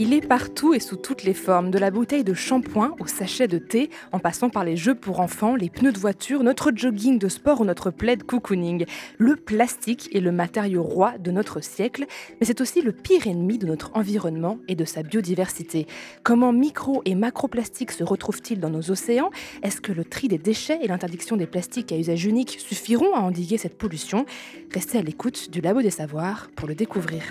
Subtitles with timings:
[0.00, 3.48] Il est partout et sous toutes les formes, de la bouteille de shampoing au sachet
[3.48, 7.18] de thé, en passant par les jeux pour enfants, les pneus de voiture, notre jogging
[7.18, 8.86] de sport ou notre plaid cocooning.
[9.18, 12.06] Le plastique est le matériau roi de notre siècle,
[12.38, 15.88] mais c'est aussi le pire ennemi de notre environnement et de sa biodiversité.
[16.22, 19.30] Comment micro et macroplastiques se retrouvent-ils dans nos océans?
[19.64, 23.18] Est-ce que le tri des déchets et l'interdiction des plastiques à usage unique suffiront à
[23.18, 24.26] endiguer cette pollution?
[24.72, 27.24] Restez à l'écoute du Labo des Savoirs pour le découvrir.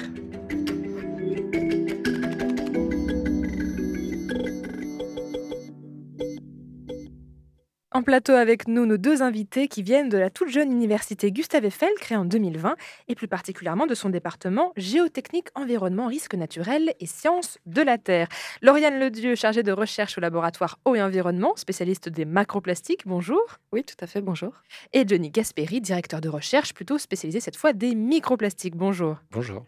[7.98, 11.66] En plateau avec nous, nos deux invités qui viennent de la toute jeune université Gustave
[11.66, 12.76] Eiffel, créée en 2020,
[13.08, 18.28] et plus particulièrement de son département Géotechnique, Environnement, Risques naturels et Sciences de la Terre.
[18.62, 23.42] Lauriane Ledieu, chargée de recherche au laboratoire Eau et Environnement, spécialiste des macroplastiques, bonjour.
[23.72, 24.54] Oui, tout à fait, bonjour.
[24.94, 29.18] Et Johnny Gasperi, directeur de recherche, plutôt spécialisé cette fois des microplastiques, bonjour.
[29.32, 29.66] Bonjour.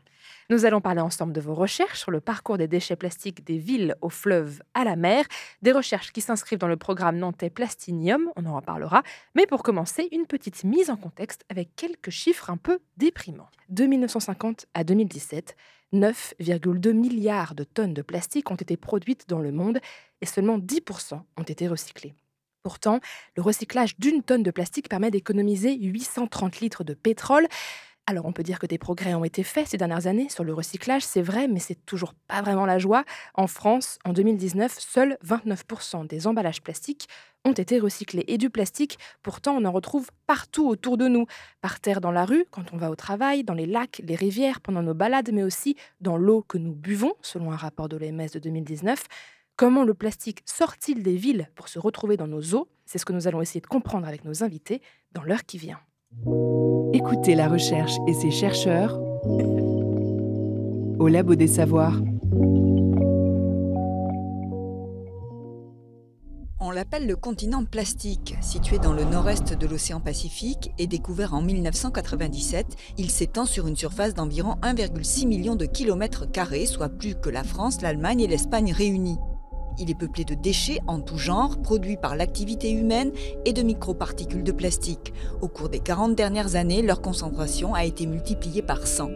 [0.52, 3.96] Nous allons parler ensemble de vos recherches sur le parcours des déchets plastiques des villes
[4.02, 5.26] aux fleuves à la mer,
[5.62, 9.04] des recherches qui s'inscrivent dans le programme nantais Plastinium, on en reparlera,
[9.36, 13.52] mais pour commencer, une petite mise en contexte avec quelques chiffres un peu déprimants.
[13.70, 15.56] De 1950 à 2017,
[15.94, 19.80] 9,2 milliards de tonnes de plastique ont été produites dans le monde
[20.22, 22.16] et seulement 10% ont été recyclés.
[22.64, 23.00] Pourtant,
[23.38, 27.48] le recyclage d'une tonne de plastique permet d'économiser 830 litres de pétrole,
[28.08, 30.52] alors on peut dire que des progrès ont été faits ces dernières années sur le
[30.52, 33.04] recyclage, c'est vrai, mais c'est toujours pas vraiment la joie.
[33.36, 37.08] En France, en 2019, seuls 29% des emballages plastiques
[37.46, 38.26] ont été recyclés.
[38.28, 41.26] Et du plastique, pourtant, on en retrouve partout autour de nous.
[41.62, 44.62] Par terre dans la rue, quand on va au travail, dans les lacs, les rivières,
[44.62, 48.28] pendant nos balades, mais aussi dans l'eau que nous buvons, selon un rapport de l'OMS
[48.34, 49.04] de 2019.
[49.56, 52.70] Comment le plastique sort-il des villes pour se retrouver dans nos eaux?
[52.86, 54.82] C'est ce que nous allons essayer de comprendre avec nos invités
[55.12, 55.80] dans l'heure qui vient.
[56.92, 59.00] Écoutez la recherche et ses chercheurs
[61.00, 62.02] au Labo des Savoirs.
[66.60, 68.36] On l'appelle le continent plastique.
[68.42, 73.76] Situé dans le nord-est de l'océan Pacifique et découvert en 1997, il s'étend sur une
[73.76, 78.74] surface d'environ 1,6 million de kilomètres carrés, soit plus que la France, l'Allemagne et l'Espagne
[78.74, 79.20] réunies.
[79.80, 83.12] Il est peuplé de déchets en tout genre produits par l'activité humaine
[83.46, 85.14] et de microparticules de plastique.
[85.42, 89.10] Au cours des 40 dernières années, leur concentration a été multipliée par 100.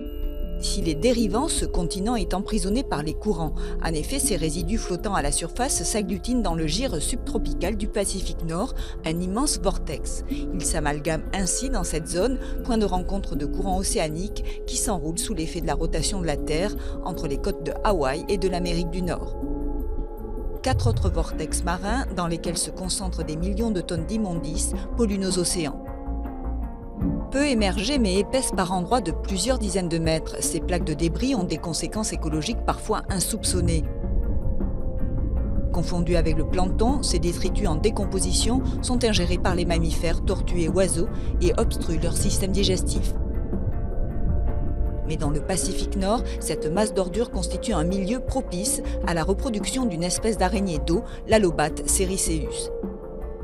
[0.61, 3.53] S'il est dérivant, ce continent est emprisonné par les courants.
[3.83, 8.45] En effet, ces résidus flottant à la surface s'agglutinent dans le gire subtropical du Pacifique
[8.45, 8.73] Nord,
[9.05, 10.23] un immense vortex.
[10.31, 15.33] Ils s'amalgament ainsi dans cette zone, point de rencontre de courants océaniques qui s'enroulent sous
[15.33, 16.73] l'effet de la rotation de la Terre
[17.03, 19.35] entre les côtes de Hawaï et de l'Amérique du Nord
[20.63, 25.37] quatre autres vortex marins dans lesquels se concentrent des millions de tonnes d'immondices polluent nos
[25.37, 25.83] océans.
[27.31, 31.35] Peu émergées mais épaisses par endroits de plusieurs dizaines de mètres, ces plaques de débris
[31.35, 33.83] ont des conséquences écologiques parfois insoupçonnées.
[35.73, 40.69] Confondus avec le plancton, ces détritus en décomposition sont ingérés par les mammifères, tortues et
[40.69, 41.09] oiseaux
[41.41, 43.13] et obstruent leur système digestif.
[45.13, 49.85] Mais dans le Pacifique Nord, cette masse d'ordures constitue un milieu propice à la reproduction
[49.85, 52.71] d'une espèce d'araignée d'eau, l'allobate sericeus.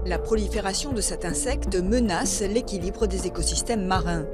[0.03, 4.25] La prolifération de cet insecte menace l'équilibre des écosystèmes marins.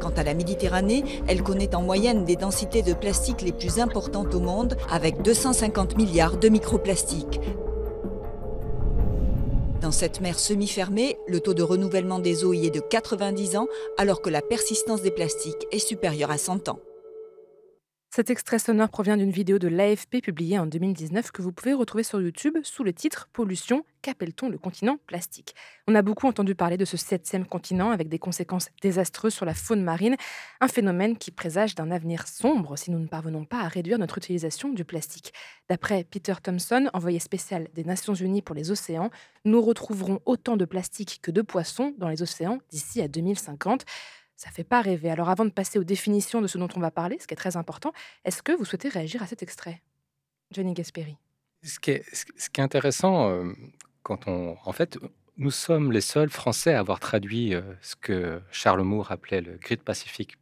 [0.00, 4.36] Quant à la Méditerranée, elle connaît en moyenne des densités de plastique les plus importantes
[4.36, 7.40] au monde, avec 250 milliards de microplastiques,
[9.84, 13.68] dans cette mer semi-fermée, le taux de renouvellement des eaux y est de 90 ans,
[13.98, 16.78] alors que la persistance des plastiques est supérieure à 100 ans.
[18.16, 22.04] Cet extrait sonore provient d'une vidéo de l'AFP publiée en 2019 que vous pouvez retrouver
[22.04, 25.56] sur YouTube sous le titre Pollution, qu'appelle-t-on le continent plastique?
[25.88, 29.52] On a beaucoup entendu parler de ce septième continent avec des conséquences désastreuses sur la
[29.52, 30.14] faune marine,
[30.60, 34.18] un phénomène qui présage d'un avenir sombre si nous ne parvenons pas à réduire notre
[34.18, 35.32] utilisation du plastique.
[35.68, 39.10] D'après Peter Thompson, envoyé spécial des Nations Unies pour les océans,
[39.44, 43.84] nous retrouverons autant de plastique que de poissons dans les océans d'ici à 2050
[44.36, 45.10] ça fait pas rêver.
[45.10, 47.36] Alors avant de passer aux définitions de ce dont on va parler, ce qui est
[47.36, 47.92] très important,
[48.24, 49.82] est-ce que vous souhaitez réagir à cet extrait
[50.50, 51.16] Johnny Gasperi?
[51.62, 53.52] Ce qui est, intéressant, euh,
[54.02, 54.98] quand on, en fait,
[55.38, 59.56] nous sommes les seuls Français à avoir traduit euh, ce que Charles Moore appelait le
[59.56, 60.36] Great Pacific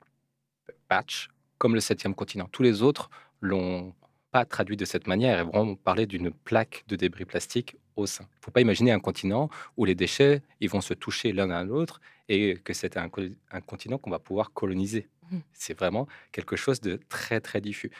[0.88, 1.28] Patch
[1.58, 2.48] comme le septième continent.
[2.50, 3.08] Tous les autres
[3.40, 3.94] l'ont
[4.32, 8.24] pas traduit de cette manière et vont parler d'une plaque de débris plastique au sein.
[8.24, 11.50] Il ne faut pas imaginer un continent où les déchets ils vont se toucher l'un
[11.50, 13.10] à l'autre et que c'est un,
[13.50, 15.08] un, continent qu'on va pouvoir coloniser.
[15.30, 15.38] Mmh.
[15.52, 17.90] C'est vraiment quelque chose de très très diffus.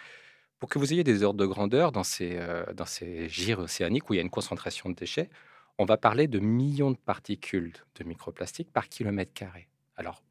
[0.59, 4.09] Pour que vous ayez des ordres de grandeur dans ces, euh, dans ces gires océaniques
[4.09, 5.29] où il y a une concentration de déchets,
[5.79, 9.69] on va parler de millions de particules de microplastiques par kilomètre carré.
[9.97, 10.23] Alors,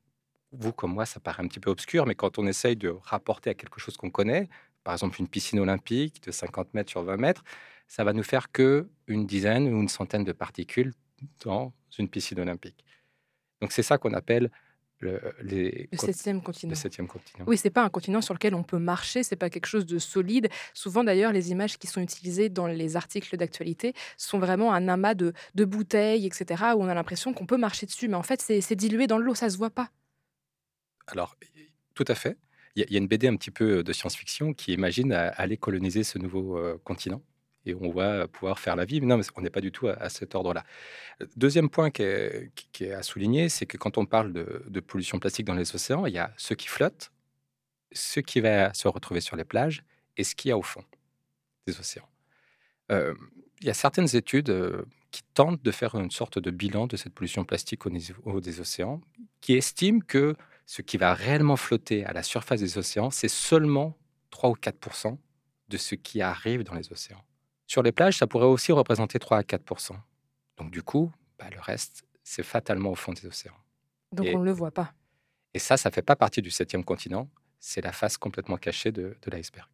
[0.54, 3.50] vous comme moi, ça paraît un petit peu obscur, mais quand on essaye de rapporter
[3.50, 4.50] à quelque chose qu'on connaît,
[4.84, 7.44] par exemple une piscine olympique de 50 mètres sur 20 mètres,
[7.88, 10.94] ça va nous faire que une dizaine ou une centaine de particules
[11.44, 12.86] dans une piscine olympique.
[13.62, 14.50] Donc c'est ça qu'on appelle
[15.00, 16.70] le, les, septième continent.
[16.70, 17.44] Le septième continent.
[17.48, 19.98] Oui, c'est pas un continent sur lequel on peut marcher, c'est pas quelque chose de
[19.98, 20.48] solide.
[20.74, 25.16] Souvent d'ailleurs, les images qui sont utilisées dans les articles d'actualité sont vraiment un amas
[25.16, 28.42] de, de, bouteilles, etc., où on a l'impression qu'on peut marcher dessus, mais en fait
[28.42, 29.90] c'est dilué dans l'eau, ça se voit pas.
[31.08, 31.36] Alors,
[31.96, 32.38] tout à fait.
[32.76, 36.18] Il y, a une BD un petit peu de science-fiction qui imagine aller coloniser ce
[36.18, 37.22] nouveau continent
[37.66, 39.02] et on va pouvoir faire la vie.
[39.02, 40.64] Non, mais on n'est pas du tout à, cet ordre-là.
[41.36, 45.56] Deuxième point qui est, à souligner, c'est que quand on parle de, pollution plastique dans
[45.56, 47.12] les océans, il y a ce qui flotte,
[47.92, 49.84] ce qui va se retrouver sur les plages
[50.18, 50.84] et ce qu'il y a au fond
[51.68, 52.10] des océans.
[52.90, 54.52] il y a certaines études
[55.12, 58.60] qui tentent de faire une sorte de bilan de cette pollution plastique au niveau des
[58.60, 59.02] océans,
[59.42, 60.36] qui estiment que
[60.66, 63.98] ce qui va réellement flotter à la surface des océans, c'est seulement
[64.30, 65.18] 3 ou 4%
[65.68, 67.24] de ce qui arrive dans les océans.
[67.72, 69.94] Sur les plages, ça pourrait aussi représenter 3 à 4%
[70.58, 71.10] Donc du coup,
[71.40, 73.56] bah, le reste, c'est fatalement au fond des océans.
[74.12, 74.92] Donc on ne le voit pas.
[75.54, 77.30] Et ça, ça ne fait pas partie du septième continent.
[77.62, 79.70] C'est la face complètement cachée de, de l'iceberg.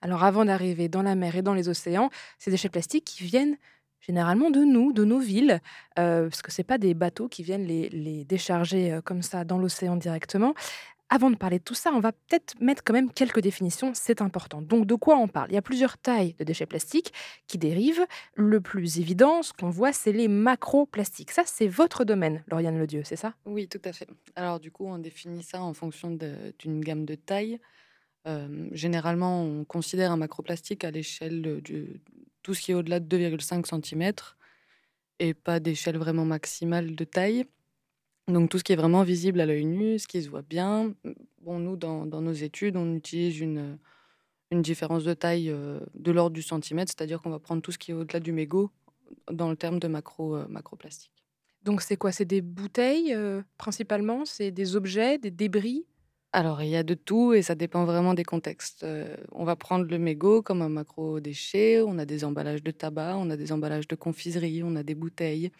[0.00, 3.56] Alors avant d'arriver dans la mer et dans les océans, ces déchets plastiques qui viennent
[4.00, 5.60] généralement de nous, de nos villes,
[6.00, 9.58] euh, parce que ce pas des bateaux qui viennent les, décharger euh, comme ça dans
[9.58, 10.54] l'océan directement.
[11.10, 14.20] Avant de parler de tout ça, on va peut-être mettre quand même quelques définitions, c'est
[14.20, 14.60] important.
[14.60, 15.50] Donc de quoi on parle?
[15.50, 17.14] Il y a plusieurs tailles de déchets plastiques
[17.46, 18.04] qui dérivent.
[18.34, 21.30] Le plus évident, ce qu'on voit, c'est les macroplastiques.
[21.30, 23.34] Ça, c'est votre domaine, Lauriane Ledieu, c'est ça?
[23.46, 24.06] Oui, tout à fait.
[24.36, 26.10] Alors du coup, on définit ça en fonction
[26.58, 27.58] d'une gamme de tailles.
[28.26, 32.02] Euh, généralement, on considère un macroplastique à l'échelle du,
[32.42, 34.12] tout ce qui est au-delà de 2,5 cm
[35.20, 37.46] et pas d'échelle vraiment maximale de taille.
[38.28, 40.94] Donc tout ce qui est vraiment visible à l'œil nu, ce qui se voit bien.
[41.40, 43.78] Bon, nous, dans, nos études, on utilise une,
[44.50, 47.78] une différence de taille euh, de l'ordre du centimètre, c'est-à-dire qu'on va prendre tout ce
[47.78, 48.70] qui est au-delà du mégot
[49.30, 51.24] dans le terme de macro, euh, macroplastique.
[51.62, 52.12] Donc c'est quoi?
[52.12, 54.24] C'est des bouteilles euh, principalement?
[54.24, 55.86] C'est des objets, des débris?
[56.32, 58.84] Alors, il y a de tout et ça dépend vraiment des contextes.
[58.84, 61.80] Euh, on va prendre le mégot comme un macro-déchet.
[61.80, 64.94] On a des emballages de tabac, on a des emballages de confiserie, on a des
[64.94, 65.50] bouteilles.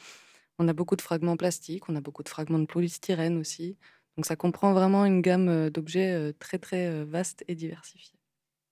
[0.58, 3.76] On a beaucoup de fragments plastiques, on a beaucoup de fragments de polystyrène aussi.
[4.16, 8.19] Donc, ça comprend vraiment une gamme euh, d'objets euh, très, très vaste et diversifiée.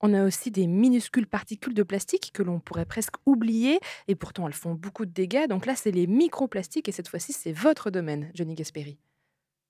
[0.00, 4.46] On a aussi des minuscules particules de plastique que l'on pourrait presque oublier et pourtant
[4.46, 5.46] elles font beaucoup de dégâts.
[5.48, 8.98] Donc là, c'est les microplastiques et cette fois-ci, c'est votre domaine, Johnny Gasperi.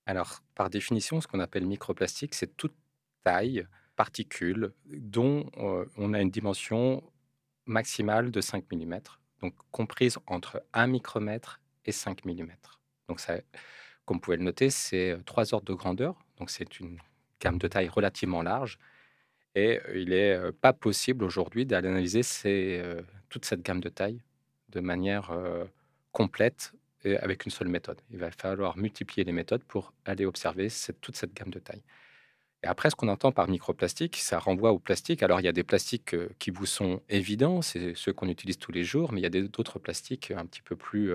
[0.05, 2.75] Alors, par définition, ce qu'on appelle microplastique, c'est toute
[3.23, 3.65] taille,
[3.95, 7.03] particule, dont euh, on a une dimension
[7.65, 8.99] maximale de 5 mm,
[9.41, 12.47] donc comprise entre 1 micromètre et 5 mm.
[13.09, 13.37] Donc, ça,
[14.05, 16.99] comme vous pouvez le noter, c'est trois ordres de grandeur, donc c'est une
[17.41, 18.77] gamme de taille relativement large.
[19.55, 22.21] Et il n'est pas possible aujourd'hui d'analyser
[23.29, 24.21] toute cette gamme de taille
[24.69, 25.35] de manière
[26.11, 26.73] complète
[27.05, 27.99] avec une seule méthode.
[28.11, 30.67] Il va falloir multiplier les méthodes pour aller observer
[31.01, 31.81] toute cette gamme de taille.
[32.63, 35.23] Et après, ce qu'on entend par microplastique, ça renvoie au plastique.
[35.23, 38.71] Alors, il y a des plastiques qui vous sont évidents, c'est ceux qu'on utilise tous
[38.71, 41.13] les jours, mais il y a d'autres plastiques un petit peu plus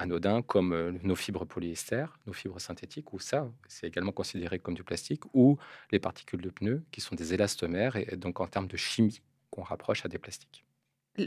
[0.00, 4.74] anodins, comme euh, nos fibres polyester, nos fibres synthétiques, ou ça, c'est également considéré comme
[4.74, 5.58] du plastique, ou
[5.92, 9.62] les particules de pneus, qui sont des élastomères, et donc en termes de chimie, qu'on
[9.62, 10.64] rapproche à des plastiques.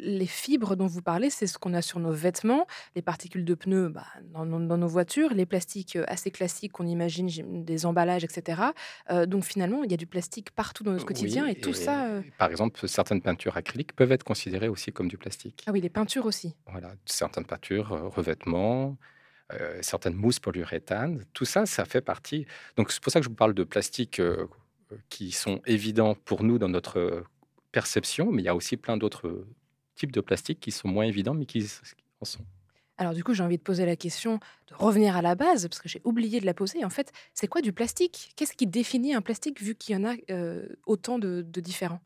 [0.02, 3.54] Les fibres dont vous parlez, c'est ce qu'on a sur nos vêtements, les particules de
[3.54, 8.62] pneus bah, dans, nos voitures, les plastiques euh, assez classiques qu'on imagine, des emballages, etc.
[9.10, 12.08] Euh, donc finalement, il y a du plastique partout dans notre quotidien et tout ça.
[12.08, 15.64] Euh par exemple, certaines peintures acryliques peuvent être considérées aussi comme du plastique.
[15.68, 16.56] Ah oui, les peintures aussi.
[16.68, 18.98] Voilà, certaines peintures, revêtements,
[19.82, 22.48] certaines mousses polyuréthane, tout ça, ça fait partie.
[22.76, 24.22] Donc c'est pour ça que je vous parle de plastiques
[25.10, 27.24] qui sont évidents pour nous dans notre
[27.72, 29.46] perception, mais il y a aussi plein d'autres
[29.96, 31.66] types de plastique qui sont moins évidents, mais qui
[32.20, 32.46] en sont.
[32.98, 35.82] Alors du coup, j'ai envie de poser la question, de revenir à la base, parce
[35.82, 36.86] que j'ai oublié de la poser.
[36.86, 38.34] En fait, c'est quoi du plastique?
[38.36, 42.02] Qu'est-ce qui définit un plastique, vu qu'il y en a euh, autant de, différents?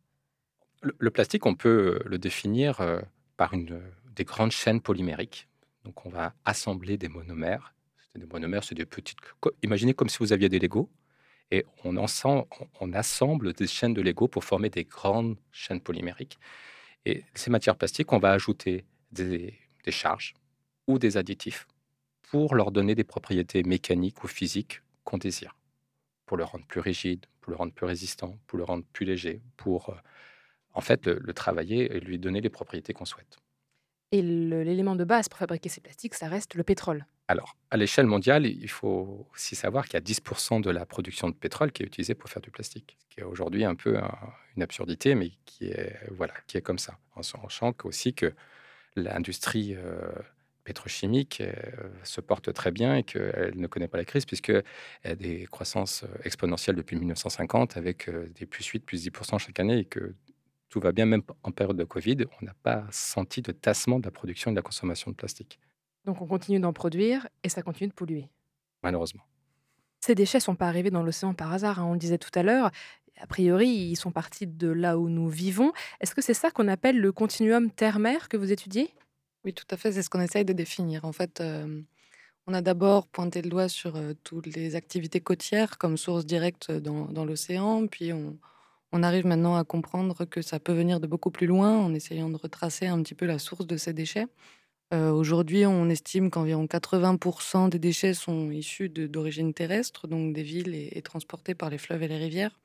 [0.81, 3.01] Le, plastique, on peut le définir euh,
[3.35, 3.81] par une,
[4.15, 5.47] des grandes chaînes polymériques.
[5.83, 7.73] Donc on va assembler des monomères.
[8.15, 9.17] Des monomères, c'est des petites...
[9.61, 10.89] Imaginez comme si vous aviez des Legos,
[11.51, 12.45] et on, ensemble,
[12.81, 16.39] on assemble des chaînes de Lego pour former des grandes chaînes polymériques.
[17.07, 19.53] Et ces matières plastiques, on va ajouter des
[19.87, 20.33] charges
[20.87, 21.65] ou des additifs
[22.21, 25.55] pour leur donner des propriétés mécaniques ou physiques qu'on désire,
[26.25, 29.41] pour le rendre plus rigide, pour le rendre plus résistant, pour le rendre plus léger,
[29.55, 29.95] pour euh,
[30.73, 33.37] en fait le, le travailler et lui donner les propriétés qu'on souhaite.
[34.11, 37.05] Et l'élément de base pour fabriquer ces plastiques, ça reste le pétrole.
[37.29, 41.29] Alors, à l'échelle mondiale, il faut aussi savoir qu'il y a 10% de la production
[41.29, 43.97] de pétrole qui est utilisée pour faire du plastique, ce qui est aujourd'hui un peu
[43.97, 44.17] un-
[44.55, 46.97] une absurdité, mais qui est, voilà, qui est comme ça.
[47.15, 48.33] En sachant que- aussi que
[48.95, 50.11] l'industrie euh,
[50.65, 51.53] pétrochimique euh,
[52.03, 54.63] se porte très bien et qu'elle ne connaît pas la crise, puisqu'elle
[55.05, 59.79] a des croissances euh, exponentielles depuis 1950, avec des plus 8, plus 10% chaque année,
[59.79, 60.15] et que
[60.69, 64.05] tout va bien, même en période de Covid, on n'a pas senti de tassement de
[64.05, 65.59] la production et de la consommation de plastique,
[66.07, 68.29] Donc on continue d'en produire et ça continue de polluer.
[68.81, 69.21] malheureusement.
[69.99, 72.43] Ces déchets sont pas arrivés dans l'océan par hasard, hein, on le disait tout à
[72.43, 72.71] l'heure.
[73.19, 75.73] A priori, ils sont partis de là où nous vivons.
[75.99, 78.89] Est-ce que c'est ça qu'on appelle le continuum terre-mer que vous étudiez?
[79.43, 81.03] Oui, tout à fait, c'est ce qu'on essaye de définir.
[81.03, 81.81] En fait, euh,
[82.45, 86.71] on a d'abord pointé le doigt sur euh, toutes les activités côtières comme source directe
[86.71, 88.37] dans, dans l'océan, puis on,
[88.93, 92.29] on arrive maintenant à comprendre que ça peut venir de beaucoup plus loin en essayant
[92.29, 94.27] de retracer un petit peu la source de ces déchets.
[94.93, 100.73] Euh, Aujourd'hui, on estime qu'environ 80% des déchets sont issus d'origine terrestre, donc des villes
[100.73, 102.57] et, et transportés par les fleuves et les rivières.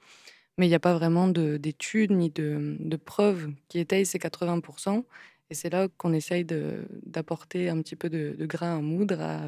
[0.58, 4.18] Mais il n'y a pas vraiment de- d'études ni de, de preuves qui étayent ces
[4.18, 5.06] 80%.
[5.50, 9.42] Et c'est là qu'on essaye d'apporter un petit peu de, de grain à moudre à,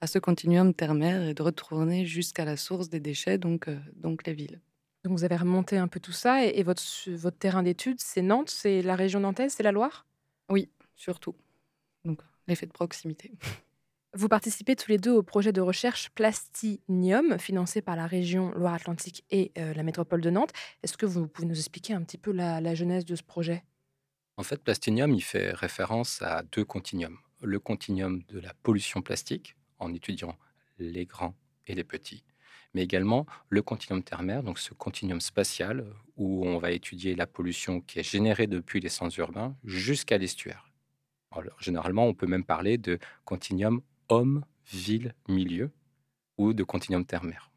[0.00, 4.26] à ce continuum terre-mer et de retourner jusqu'à la source des déchets, donc, euh, donc
[4.26, 4.60] les villes.
[5.04, 8.22] Donc vous avez remonté un peu tout ça et, et votre, votre terrain d'étude, c'est
[8.22, 10.06] Nantes, c'est la région nantaise, c'est la Loire?
[10.48, 11.34] Oui, surtout.
[12.48, 13.32] L'effet de proximité.
[14.14, 19.24] Vous participez tous les deux au projet de recherche Plastinium, financé par la région Loire-Atlantique
[19.30, 20.52] et euh, la métropole de Nantes.
[20.82, 23.64] Est-ce que vous pouvez nous expliquer un petit peu la, la genèse de ce projet?
[24.36, 27.16] En fait, Plastinium, il fait référence à deux continuums.
[27.40, 30.36] Le continuum de la pollution plastique, en étudiant
[30.78, 31.34] les grands
[31.66, 32.24] et les petits,
[32.74, 37.80] mais également le continuum terre-mer, donc ce continuum spatial où on va étudier la pollution
[37.80, 40.71] qui est générée depuis les centres urbains jusqu'à l'estuaire.
[41.58, 45.70] Généralement, on peut même parler de continuum homme, ville, milieu
[46.38, 47.51] ou de continuum terre-mer.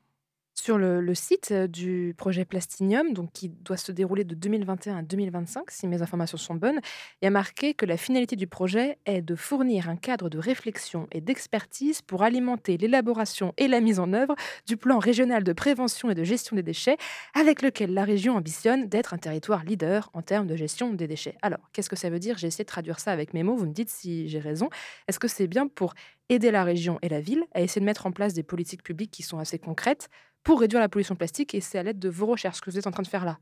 [0.57, 5.69] Sur le, site du projet Plastinium, donc qui doit se dérouler de 2021 à 2025,
[5.69, 6.79] si mes informations sont bonnes,
[7.21, 10.39] il y a marqué que la finalité du projet est de fournir un cadre de
[10.39, 14.33] réflexion et d'expertise pour alimenter l'élaboration et la mise en œuvre
[14.65, 16.97] du plan régional de prévention et de gestion des déchets,
[17.33, 21.35] avec lequel la région ambitionne d'être un territoire leader en termes de gestion des déchets.
[21.41, 22.37] Alors, qu'est-ce que ça veut dire?
[22.37, 24.69] J'ai essayé de traduire ça avec mes mots, vous me dites si j'ai raison.
[25.09, 25.93] Est-ce que c'est bien pour
[26.29, 29.11] aider la région et la ville à essayer de mettre en place des politiques publiques
[29.11, 30.09] qui sont assez concrètes
[30.43, 32.87] pour réduire la pollution plastique et c'est à l'aide de vos recherches que vous êtes
[32.87, 33.39] en train de faire là.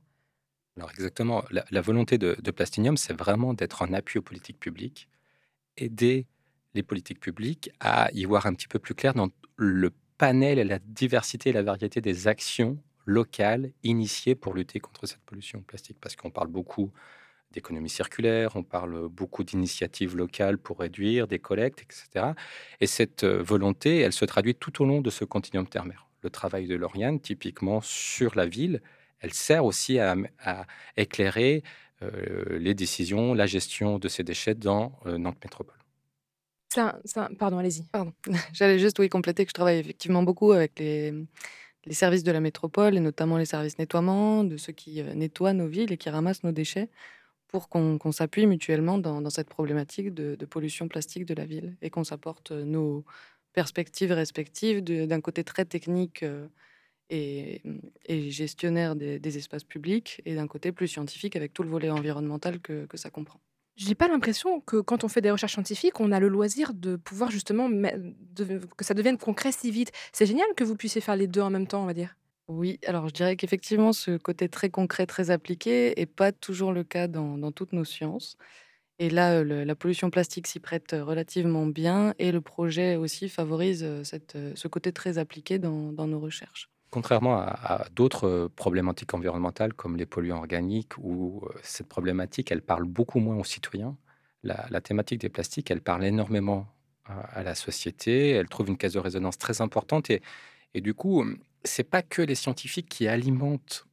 [0.77, 4.59] Alors exactement, la, la volonté de, de Plastinium, c'est vraiment d'être en appui aux politiques
[4.59, 5.07] publiques,
[5.77, 6.25] aider
[6.73, 10.63] les politiques publiques à y voir un petit peu plus clair dans le panel et
[10.63, 15.97] la diversité et la variété des actions locales initiées pour lutter contre cette pollution plastique.
[16.01, 16.91] Parce qu'on parle beaucoup
[17.53, 22.33] d'économie circulaire, on parle beaucoup d'initiatives locales pour réduire, des collectes, etc.
[22.81, 26.07] Et cette euh, volonté, elle se traduit tout au long de ce continuum terre-mer.
[26.21, 28.81] Le travail de Lauriane, typiquement sur la ville,
[29.19, 30.65] elle sert aussi à, à
[30.97, 31.63] éclairer
[32.01, 35.77] euh, les décisions, la gestion de ces déchets dans euh, Nantes Métropole.
[37.37, 37.83] Pardon, allez-y.
[38.53, 41.13] J'allais juste oui, compléter que je travaille effectivement beaucoup avec les,
[41.85, 45.53] les services de la métropole et notamment les services nettoiement, de ceux qui euh, nettoient
[45.53, 46.89] nos villes et qui ramassent nos déchets
[47.53, 52.03] pour qu'on s'appuie mutuellement dans, cette problématique de, pollution plastique de la ville et qu'on
[52.03, 53.05] s'apporte euh, nos
[53.53, 56.47] perspectives respectives d'un côté très technique euh,
[57.11, 57.61] et,
[58.31, 62.87] gestionnaire des, espaces publics et d'un côté plus scientifique avec tout le volet environnemental que,
[62.95, 63.39] ça comprend.
[63.75, 66.95] J'ai pas l'impression que quand on fait des recherches scientifiques, on a le loisir de
[66.95, 67.69] pouvoir justement
[68.77, 69.91] que ça devienne concret si vite.
[70.11, 72.15] C'est génial que vous puissiez faire les deux en même temps, on va dire.
[72.49, 76.83] Oui, alors je dirais qu'effectivement, ce côté très concret, très appliqué, est pas toujours le
[76.83, 78.37] cas dans, toutes nos sciences.
[78.99, 84.67] Et là, la pollution plastique s'y prête relativement bien et le projet aussi favorise ce
[84.67, 86.69] côté très appliqué dans, nos recherches.
[86.89, 93.19] Contrairement à, d'autres problématiques environnementales comme les polluants organiques, où cette problématique, elle parle beaucoup
[93.19, 93.97] moins aux citoyens,
[94.43, 96.67] la, thématique des plastiques, elle parle énormément
[97.05, 100.21] à, la société, elle trouve une caisse de résonance très importante et
[100.81, 101.23] du coup,
[101.63, 103.85] c'est pas que les scientifiques qui alimentent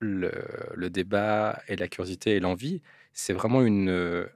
[0.00, 0.32] le,
[0.74, 4.26] le débat et la curiosité et l'envie, c'est vraiment une, euh,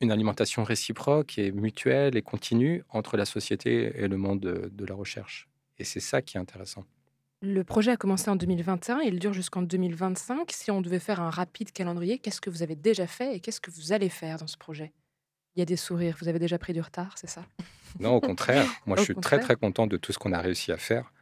[0.00, 4.84] une alimentation réciproque et mutuelle et continue entre la société et le monde de, de
[4.84, 5.48] la recherche.
[5.78, 6.84] Et c'est ça qui est intéressant.
[7.40, 10.50] Le projet a commencé en 2021, il dure jusqu'en 2025.
[10.50, 13.60] Si on devait faire un rapide calendrier, qu'est-ce que vous avez déjà fait et qu'est-ce
[13.60, 14.92] que vous allez faire dans ce projet?
[15.54, 16.16] Il y a des sourires.
[16.20, 17.44] Vous avez déjà pris du retard, c'est ça?
[18.00, 18.66] Non, au contraire.
[18.86, 21.12] Moi, Au je suis très, très content de tout ce qu'on a réussi à faire.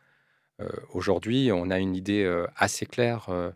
[0.60, 3.50] Euh, Aujourd'hui, on a une idée euh, assez claire euh,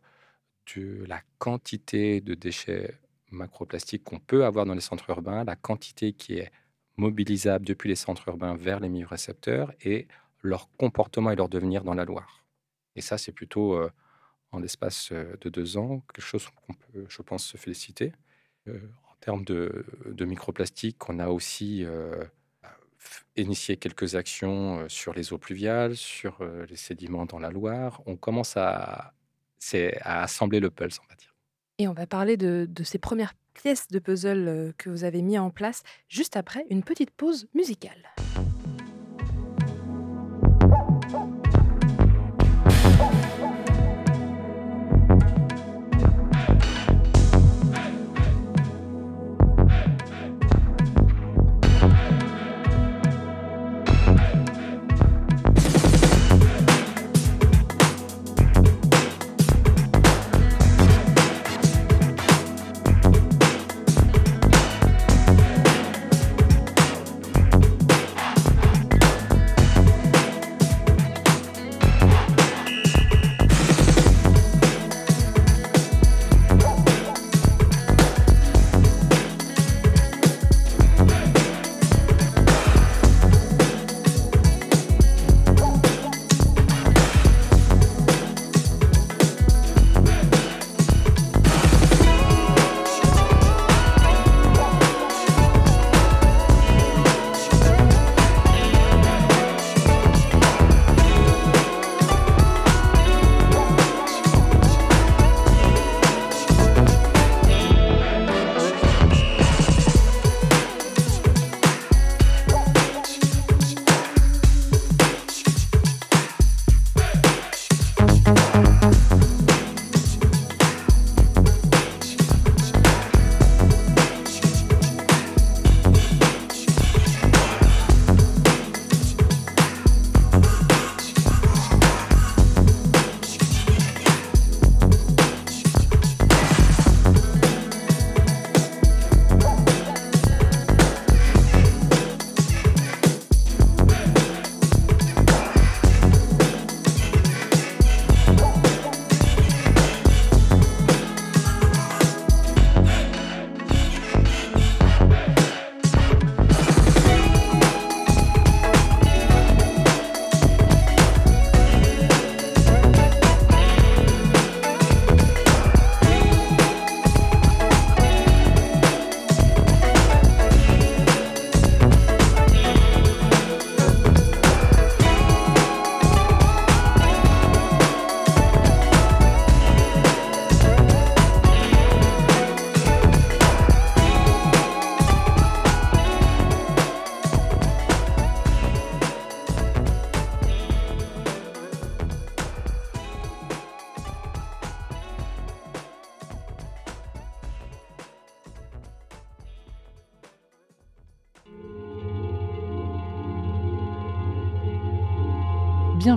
[0.76, 2.98] de la quantité de déchets
[3.30, 6.50] macroplastiques qu'on peut avoir dans les centres urbains, la quantité qui est
[6.96, 10.08] mobilisable depuis les centres urbains vers les milieux récepteurs et
[10.42, 12.44] leur comportement et leur devenir dans la Loire.
[12.96, 13.80] Et ça, c'est plutôt
[14.52, 18.12] en l'espace de deux ans, quelque chose qu'on peut, je pense, se féliciter.
[18.68, 21.86] En termes de, de microplastique, on a aussi
[23.36, 26.38] initié quelques actions sur les eaux pluviales, sur
[26.68, 28.02] les sédiments dans la Loire.
[28.06, 29.14] On commence à,
[30.02, 31.34] à assembler le pulse, on va dire.
[31.78, 35.38] Et on va parler de, de ces premières pièces de puzzle que vous avez mis
[35.38, 38.10] en place juste après une petite pause musicale.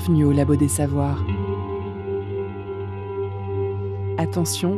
[0.06, 1.24] Bienvenue au Labo des Savoirs.
[4.18, 4.78] Attention,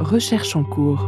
[0.00, 1.06] recherche en cours.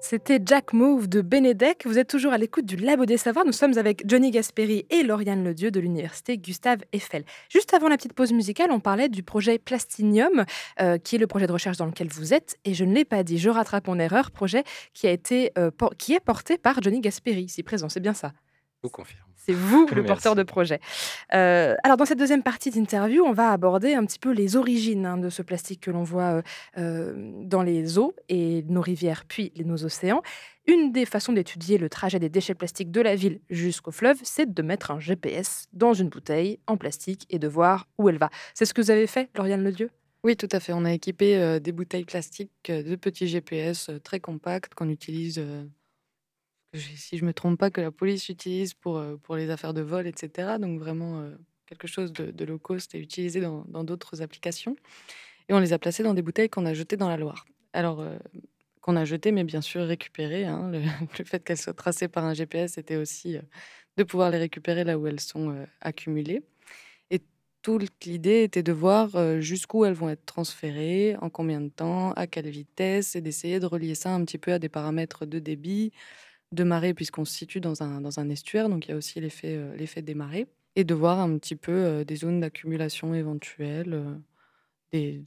[0.00, 1.86] C'était Jack Move de Benedek.
[1.86, 3.44] Vous êtes toujours à l'écoute du Labo des Savoirs.
[3.46, 7.24] Nous sommes avec Johnny Gasperi et Lauriane Ledieu de l'université Gustave Eiffel.
[7.48, 10.44] Juste avant la petite pause musicale, on parlait du projet Plastinium,
[10.80, 12.56] euh, qui est le projet de recherche dans lequel vous êtes.
[12.64, 14.32] Et je ne l'ai pas dit, je rattrape mon erreur.
[14.32, 15.06] Projet qui,
[15.56, 17.88] euh, qui est porté par Johnny Gasperi, ici présent.
[17.88, 18.32] C'est bien ça
[18.86, 19.20] vous confirme.
[19.36, 20.06] c'est vous le Merci.
[20.08, 20.80] porteur de projet.
[21.34, 25.06] Euh, alors, dans cette deuxième partie d'interview, on va aborder un petit peu les origines
[25.06, 26.42] hein, de ce plastique que l'on voit euh,
[26.78, 30.22] euh, dans les eaux et nos rivières, puis nos océans.
[30.68, 34.52] Une des façons d'étudier le trajet des déchets plastiques de la ville jusqu'au fleuve, c'est
[34.52, 38.30] de mettre un GPS dans une bouteille en plastique et de voir où elle va.
[38.52, 39.90] C'est ce que vous avez fait, Lauriane Ledieu
[40.24, 40.72] Oui, tout à fait.
[40.72, 44.88] On a équipé euh, des bouteilles plastiques euh, de petits GPS euh, très compacts qu'on
[44.88, 45.62] utilise, euh,
[46.78, 49.80] si je me trompe pas, que la police utilise pour, euh, pour les affaires de
[49.82, 50.58] vol, etc.
[50.58, 51.30] Donc vraiment euh,
[51.66, 54.76] quelque chose de, de low cost et utilisé dans d'autres applications.
[55.48, 57.44] Et on les a placés dans des bouteilles qu'on a jetées dans la Loire.
[57.72, 58.16] Alors, euh,
[58.80, 60.44] qu'on a jetées, mais bien sûr récupérées.
[60.44, 60.70] hein.
[60.70, 60.80] Le,
[61.24, 63.38] fait qu'elles soient tracées par un GPS, c'était aussi
[63.96, 66.42] de pouvoir les récupérer là où elles sont accumulées.
[67.10, 67.20] Et
[67.62, 72.26] toute l'idée était de voir jusqu'où elles vont être transférées, en combien de temps, à
[72.26, 75.92] quelle vitesse, et d'essayer de relier ça un petit peu à des paramètres de débit,
[76.52, 79.20] de marée, puisqu'on se situe dans un, dans un estuaire, donc il y a aussi
[79.20, 84.20] l'effet l'effet des marées, et de voir un petit peu des zones d'accumulation éventuelles,
[84.92, 85.20] de,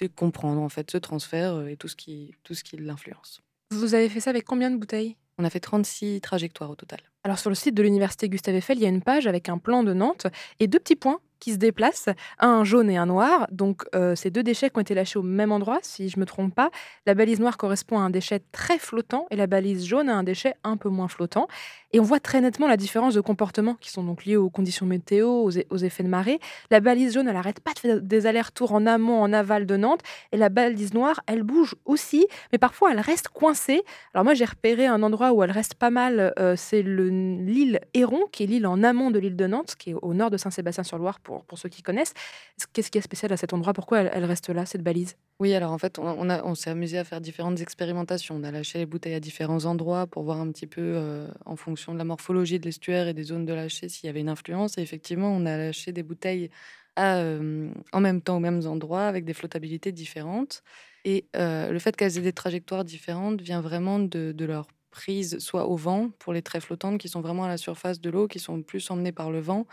[0.00, 3.42] de, comprendre en fait ce transfert et tout ce qui, tout ce qui l'influence.
[3.70, 5.16] Vous avez fait ça avec combien de bouteilles?
[5.38, 7.00] On a fait 36 trajectoires au total.
[7.22, 9.58] Alors sur le site de l'université Gustave Eiffel, il y a une page avec un
[9.58, 10.26] plan de Nantes
[10.60, 13.46] et deux petits points qui se déplacent, un jaune et un noir.
[13.50, 16.20] Donc, euh, ces deux déchets qui ont été lâchés au même endroit, si je ne
[16.20, 16.70] me trompe pas.
[17.06, 20.22] La balise noire correspond à un déchet très flottant et la balise jaune à un
[20.22, 21.48] déchet un peu moins flottant.
[21.92, 24.84] Et on voit très nettement la différence de comportement qui sont donc liés aux conditions
[24.84, 26.38] météo, aux, effets de marée.
[26.70, 29.76] La balise jaune, elle n'arrête pas de faire des allers-retours en amont, en aval de
[29.76, 30.02] Nantes.
[30.32, 33.82] Et la balise noire, elle bouge aussi, mais parfois elle reste coincée.
[34.12, 38.24] Alors moi, j'ai repéré un endroit où elle reste pas mal, euh, c'est l'île Héron,
[38.32, 41.20] qui est l'île en amont de l'île de Nantes, qui est au nord de Saint-Sébastien-sur-Loire
[41.46, 42.14] pour, ceux qui connaissent.
[42.72, 43.72] Qu'est-ce qui est spécial à cet endroit?
[43.72, 45.16] Pourquoi elle, reste là, cette balise?
[45.40, 48.36] Oui, alors en fait, on, s'est amusé à faire différentes expérimentations.
[48.36, 51.56] On a lâché les bouteilles à différents endroits pour voir un petit peu euh, en
[51.56, 54.28] fonction de la morphologie de l'estuaire et des zones de lâcher s'il y avait une
[54.28, 54.78] influence.
[54.78, 56.50] Et effectivement, on a lâché des bouteilles
[56.98, 60.62] euh, en même temps aux mêmes endroits avec des flottabilités différentes.
[61.04, 65.38] Et euh, le fait qu'elles aient des trajectoires différentes vient vraiment de, de leur prise
[65.38, 68.26] soit au vent pour les traits flottantes qui sont vraiment à la surface de l'eau,
[68.26, 69.66] qui sont plus emmenées par le vent,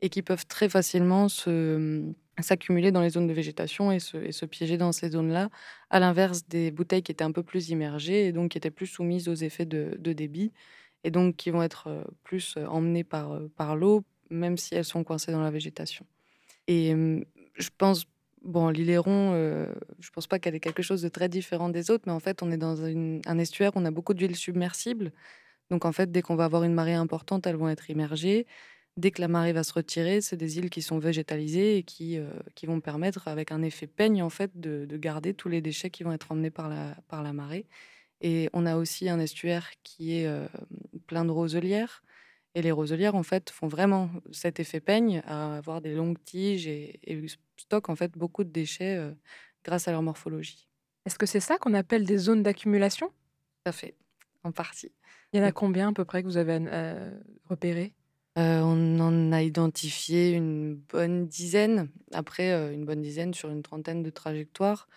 [0.00, 4.46] et qui peuvent très facilement se, s'accumuler dans les zones de végétation et se, se
[4.46, 5.48] piéger dans ces zones-là,
[5.90, 8.86] à l'inverse des bouteilles qui étaient un peu plus immergées et donc qui étaient plus
[8.86, 10.52] soumises aux effets de, de débit
[11.04, 15.32] et donc qui vont être plus emmenées par, par l'eau, même si elles sont coincées
[15.32, 16.06] dans la végétation.
[16.66, 16.94] Et
[17.56, 18.06] je pense,
[18.42, 19.32] bon, l'Iléron,
[20.00, 22.42] je pense pas qu'elle ait quelque chose de très différent des autres, mais en fait,
[22.42, 25.12] on est dans un estuaire, on a beaucoup d'huiles submersibles.
[25.70, 28.46] Donc en fait, dès qu'on va avoir une marée importante, elles vont être immergées.
[28.96, 32.16] Dès que la marée va se retirer, c'est des îles qui sont végétalisées et qui,
[32.16, 35.90] euh, qui vont permettre, avec un effet peigne, en fait, de, garder tous les déchets
[35.90, 37.66] qui vont être emmenés par la, par la marée.
[38.20, 40.46] Et on a aussi un estuaire qui est euh,
[41.08, 42.04] plein de roselières.
[42.54, 46.68] Et les roselières, en fait, font vraiment cet effet peigne à avoir des longues tiges
[46.68, 47.00] et,
[47.56, 49.12] stockent, en fait, beaucoup de déchets euh,
[49.64, 50.68] grâce à leur morphologie.
[51.04, 53.08] Est-ce que c'est ça qu'on appelle des zones d'accumulation?
[53.08, 53.96] Tout à fait,
[54.44, 54.92] en partie.
[55.32, 56.60] Il y en a combien à peu près que vous avez
[58.36, 61.90] repéré on en a identifié une bonne dizaine.
[62.12, 64.88] Après, une bonne dizaine sur une trentaine de trajectoires.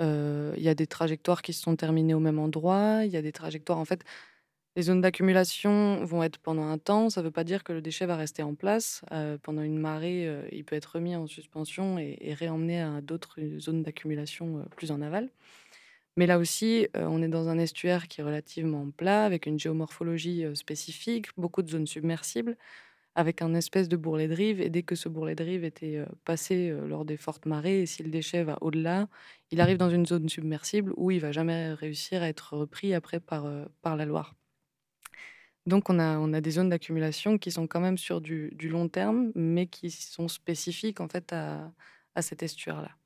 [0.00, 3.04] il y a des trajectoires qui se sont terminées au même endroit.
[3.04, 4.04] Il y a des trajectoires en fait,
[4.76, 7.10] les zones d'accumulation vont être pendant un temps.
[7.10, 9.02] Ça ne veut pas dire que le déchet va rester en place.
[9.42, 14.64] pendant une marée, il peut être remis en suspension et réemmené à d'autres, zones d'accumulation,
[14.76, 15.30] plus en aval.
[16.16, 20.44] Mais là aussi, on est dans un estuaire qui est relativement plat, avec une géomorphologie
[20.54, 22.56] spécifique, beaucoup de zones submersibles,
[23.14, 24.60] avec un espèce de bourrelet de rive.
[24.60, 28.02] Et dès que ce bourrelet de rive était passé lors des fortes marées, et si
[28.02, 29.08] le déchet va au-delà,
[29.50, 33.20] il arrive dans une zone submersible où il va jamais réussir à être repris après
[33.20, 33.46] par,
[33.82, 34.34] par la Loire.
[35.66, 38.68] Donc on a, on a des zones d'accumulation qui sont quand même sur du, du,
[38.68, 41.72] long terme, mais qui sont spécifiques en fait à,
[42.14, 42.99] à cet estuaire-là.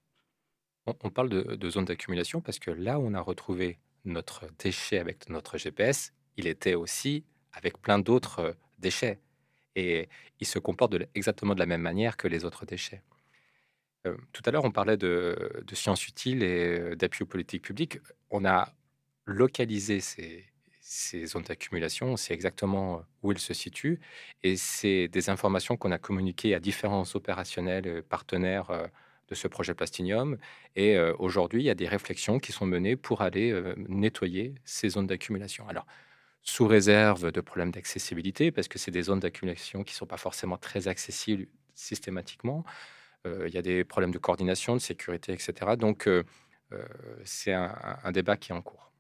[0.86, 5.30] On, parle de, zones d'accumulation parce que là où on a retrouvé notre déchet avec
[5.30, 9.18] notre GPS, il était aussi avec plein d'autres euh, déchets.
[9.76, 10.08] Et
[10.40, 13.02] il se comporte exactement de la même manière que les autres déchets.
[14.06, 17.98] Euh, tout à l'heure, on parlait de, sciences utiles et euh, d'appui aux politiques publiques.
[18.30, 18.74] On a
[19.24, 20.44] localisé ces,
[20.80, 24.00] ces zones d'accumulation, on sait exactement où elles se situent,
[24.42, 28.70] et c'est des informations qu'on a communiquées à différents opérationnels, partenaires
[29.34, 30.38] de ce projet Plastinium.
[30.76, 34.54] Et euh, aujourd'hui, il y a des réflexions qui sont menées pour aller euh, nettoyer
[34.64, 35.68] ces zones d'accumulation.
[35.68, 35.86] Alors,
[36.42, 40.16] sous réserve de problèmes d'accessibilité, parce que c'est des zones d'accumulation qui ne sont pas
[40.16, 42.64] forcément très accessibles systématiquement.
[43.26, 45.76] Euh, il y a des problèmes de coordination, de sécurité, etc.
[45.76, 46.08] Donc,
[47.24, 48.90] c'est un, débat qui est en cours.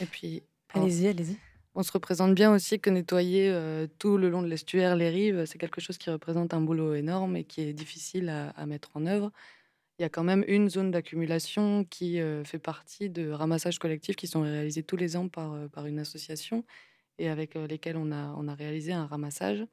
[0.00, 0.42] Et puis,
[0.74, 1.36] allez-y, allez-y.
[1.76, 3.54] On se représente bien aussi que nettoyer
[4.00, 7.36] tout le long de l'estuaire, les rives, c'est quelque chose qui représente un boulot énorme
[7.36, 9.30] et qui est difficile à, à mettre en œuvre
[10.02, 14.26] il y a quand même une zone d'accumulation qui fait partie de ramassages collectifs qui
[14.26, 16.64] sont réalisés tous les ans par, par une association
[17.20, 19.64] et avec lesquels on a, on a réalisé un ramassage.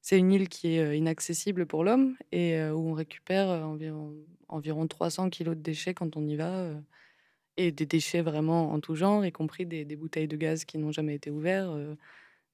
[0.00, 4.14] C'est une île qui est inaccessible pour l'homme et où on récupère environ,
[4.46, 6.70] environ 300 kilos de déchets quand on y va.
[7.56, 10.78] et des déchets vraiment en tout genre, y compris des, des bouteilles de gaz qui
[10.78, 11.76] n'ont jamais été ouvertes,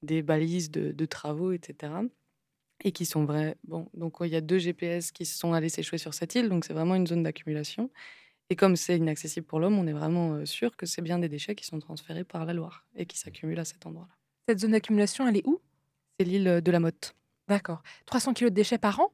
[0.03, 1.93] des balises de, de travaux, etc
[2.85, 3.57] et qui sont vrais.
[3.65, 6.49] Bon, donc il y a deux GPS qui se sont allés s'échouer sur cette île,
[6.49, 7.91] donc c'est vraiment une zone d'accumulation.
[8.51, 11.55] Et comme c'est inaccessible pour l'homme, on est vraiment sûr que c'est bien des déchets
[11.55, 14.15] qui sont transférés par la Loire et qui s'accumulent à cet endroit-là.
[14.49, 15.61] Cette zone d'accumulation, elle est où?
[16.19, 17.15] C'est l'île de la Motte.
[17.49, 17.83] D'accord.
[18.07, 19.13] 300 kilos de déchets par an?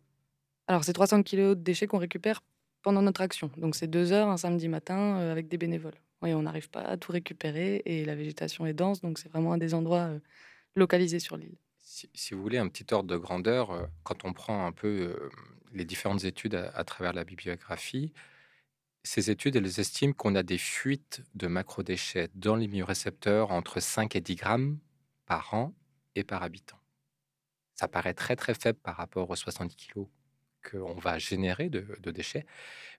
[0.68, 2.42] Alors, c'est 300 kilos de déchets qu'on récupère
[2.82, 3.50] pendant notre action.
[3.56, 6.00] Donc, c'est deux heures un samedi matin avec des bénévoles.
[6.22, 9.52] Oui, on n'arrive pas à tout récupérer et la végétation est dense, donc c'est vraiment
[9.52, 10.10] un des endroits
[10.76, 11.56] localisés sur l'île.
[11.84, 15.30] Si, vous voulez un petit ordre de grandeur, euh, quand on prend un peu euh,
[15.72, 18.12] les différentes études à, travers la bibliographie,
[19.02, 24.16] ces études, elles estiment qu'on a des fuites de macrodéchets dans les biorécepteurs entre 5
[24.16, 24.78] et 10 grammes
[25.26, 25.74] par an
[26.14, 26.78] et par habitant.
[27.74, 30.08] Ça paraît très très faible par rapport aux 70 kilos
[30.70, 32.46] qu'on va générer de, déchets,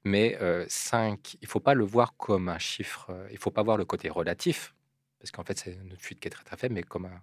[0.04, 3.40] mais euh, 5, il ne faut pas le voir comme un chiffre, euh, il ne
[3.40, 4.76] faut pas voir le côté relatif,
[5.18, 7.22] parce qu'en fait c'est une fuite qui est très très faible, mais comme un,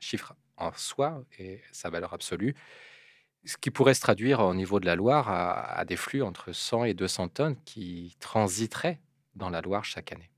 [0.00, 2.54] chiffre en soi et sa valeur absolue,
[3.44, 6.52] ce qui pourrait se traduire au niveau de la Loire à, à des flux entre
[6.52, 9.00] 100 et 200 tonnes qui transiteraient
[9.34, 10.30] dans la Loire chaque année.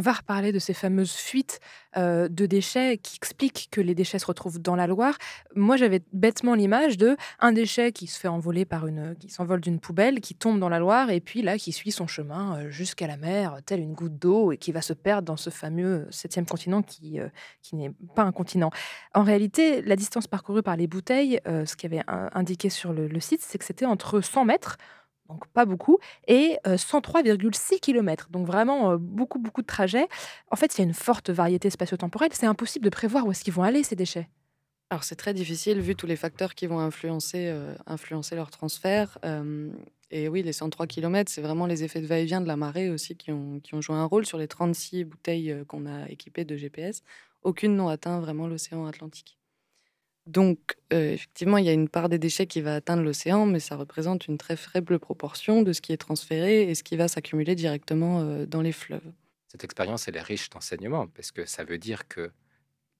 [0.00, 1.60] On va reparler de ces fameuses fuites
[1.94, 5.18] de déchets qui expliquent que les déchets se retrouvent dans la Loire.
[5.54, 9.60] Moi, j'avais bêtement l'image de un déchet qui se fait envoler par une, qui s'envole
[9.60, 13.06] d'une poubelle, qui tombe dans la Loire et puis là, qui suit son chemin jusqu'à
[13.08, 16.46] la mer, telle une goutte d'eau et qui va se perdre dans ce fameux septième
[16.46, 17.18] continent qui,
[17.60, 18.70] qui n'est pas un continent.
[19.12, 23.20] En réalité, la distance parcourue par les bouteilles, ce qui avait indiqué sur le, le
[23.20, 24.78] site, c'est que c'était entre 100 mètres
[25.30, 28.28] donc pas beaucoup, et euh, 103,6 km.
[28.30, 30.08] Donc vraiment beaucoup, beaucoup de trajets.
[30.50, 32.30] En fait, il y a une forte variété spatio-temporelle.
[32.32, 34.28] C'est impossible de prévoir où est-ce qu'ils vont aller, ces déchets.
[34.90, 37.54] Alors, c'est très difficile vu tous les facteurs qui vont influencer,
[37.86, 39.18] influencer leur transfert.
[40.10, 43.16] Et oui, les 103 km, c'est vraiment les effets de va-et-vient de la marée aussi
[43.16, 46.56] qui ont, qui ont joué un rôle sur les 36 bouteilles qu'on a équipées de
[46.56, 47.04] GPS.
[47.42, 49.39] Aucune n'ont atteint vraiment l'océan Atlantique.
[50.30, 53.58] Donc, euh, effectivement, il y a une part des déchets qui va atteindre l'océan, mais
[53.58, 57.08] ça représente une très faible proportion de ce qui est transféré et ce qui va
[57.08, 59.12] s'accumuler directement euh, dans les fleuves.
[59.48, 62.30] Cette expérience, elle est riche d'enseignements, parce que ça veut dire qu'il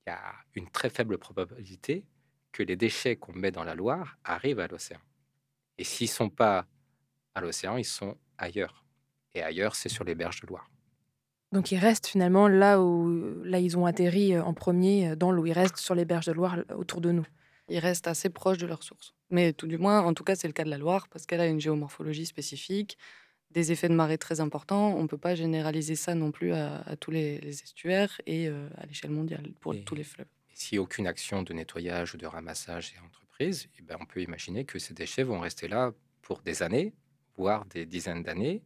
[0.08, 2.04] y a une très faible probabilité
[2.50, 5.00] que les déchets qu'on met dans la Loire arrivent à l'océan.
[5.78, 6.66] Et s'ils ne sont pas
[7.36, 8.84] à l'océan, ils sont ailleurs.
[9.34, 10.68] Et ailleurs, c'est sur les berges de Loire.
[11.52, 13.08] Donc ils restent finalement là où
[13.44, 15.46] là ils ont atterri euh, en premier euh, dans l'eau.
[15.46, 17.26] Ils restent sur les berges de Loire autour de nous.
[17.68, 19.14] Ils restent assez proches de leur source.
[19.30, 21.40] Mais tout du moins, en tout cas, c'est le cas de la Loire, parce qu'elle
[21.40, 22.98] a une géomorphologie spécifique,
[23.52, 24.92] des effets de marée très importants.
[24.96, 28.48] On ne peut pas généraliser ça non plus à, à tous les, les estuaires et
[28.48, 30.26] euh, à l'échelle mondiale pour Et- tous les fleuves.
[30.52, 34.20] Et si aucune action de nettoyage ou de ramassage est entreprise, eh ben, on peut
[34.20, 36.92] imaginer que ces déchets vont rester là pour des années,
[37.36, 38.62] voire des dizaines d'années,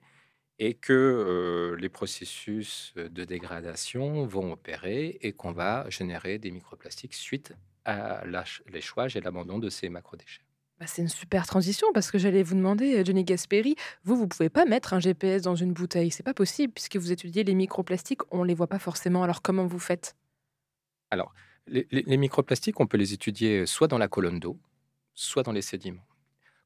[0.58, 7.14] et que euh, les processus de dégradation vont opérer et qu'on va générer des microplastiques
[7.14, 7.52] suite
[7.84, 8.24] à
[8.72, 10.42] l'échouage et l'abandon de ces macrodéchets.
[10.78, 14.48] Bah, c'est une super transition parce que j'allais vous demander, Johnny Gasperi, vous, vous pouvez
[14.48, 16.10] pas mettre un GPS dans une bouteille.
[16.10, 19.22] C'est pas possible puisque vous étudiez les microplastiques, on les voit pas forcément.
[19.22, 20.16] Alors comment vous faites?
[21.66, 24.58] Les, les- les microplastiques, on peut les étudier soit dans la colonne d'eau,
[25.14, 26.04] soit dans les sédiments.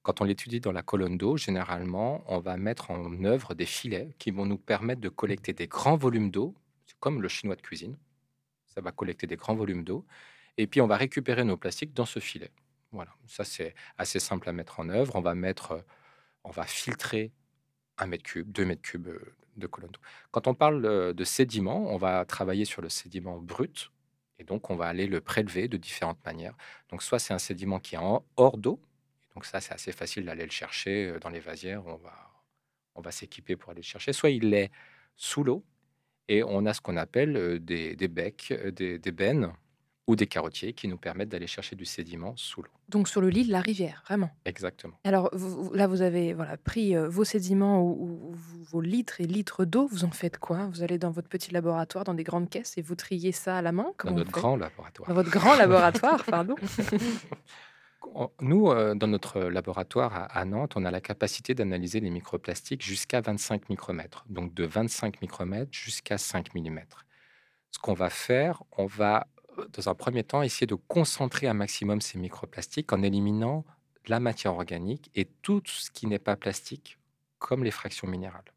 [0.02, 4.14] Quand on l'étudie dans la colonne d'eau, généralement, on va mettre en œuvre des filets
[4.18, 6.54] qui vont nous permettre de collecter des grands volumes d'eau,
[6.86, 7.98] c'est comme le chinois de cuisine.
[8.66, 10.06] Ça va collecter des grands volumes d'eau.
[10.56, 12.50] Et puis, on va récupérer nos plastiques dans ce filet.
[12.92, 15.16] Voilà, ça c'est assez simple à mettre en œuvre.
[15.16, 15.82] On va mettre, euh,
[16.44, 17.32] on va filtrer
[17.98, 20.00] un mètre cube, deux mètres cubes euh, de colonne d'eau.
[20.30, 23.90] Quand on parle euh, de sédiment, on va travailler sur le sédiment brut,
[24.38, 26.56] et donc on va aller le prélever de différentes manières.
[26.90, 28.80] Donc soit c'est un sédiment qui est en hors d'eau,
[29.38, 32.12] donc ça c'est assez facile d'aller le chercher euh, dans les vasières, on va,
[32.96, 34.12] on va s'équiper pour aller le chercher.
[34.12, 34.72] Soit il est
[35.14, 35.62] sous l'eau,
[36.26, 39.52] et on a ce qu'on appelle euh, des, des becs, euh, des, des bennes
[40.08, 42.70] ou des carottiers qui nous permettent d'aller chercher du sédiment sous l'eau.
[42.88, 44.30] Donc sur le lit de la rivière, vraiment.
[44.44, 44.98] Exactement.
[45.04, 49.64] Alors vous- là, vous avez voilà, pris vos sédiments ou, ou- vos litres et litres
[49.66, 49.86] d'eau.
[49.86, 50.66] Vous en faites quoi?
[50.72, 53.62] Vous allez dans votre petit laboratoire, dans des grandes caisses et vous triez ça à
[53.62, 55.08] la main Dans notre grand laboratoire.
[55.08, 56.56] Dans votre grand laboratoire, pardon.
[58.40, 63.20] Nous, euh, dans notre laboratoire à, Nantes, on a la capacité d'analyser les microplastiques jusqu'à
[63.20, 67.04] 25 micromètres, donc de 25 micromètres jusqu'à 5 millimètres.
[67.70, 69.26] Ce qu'on va faire, on va,
[69.58, 73.64] euh, dans un premier temps, essayer de concentrer un maximum ces microplastiques en éliminant
[74.06, 76.98] la matière organique et tout ce qui n'est pas plastique,
[77.38, 78.52] comme les fractions minérales.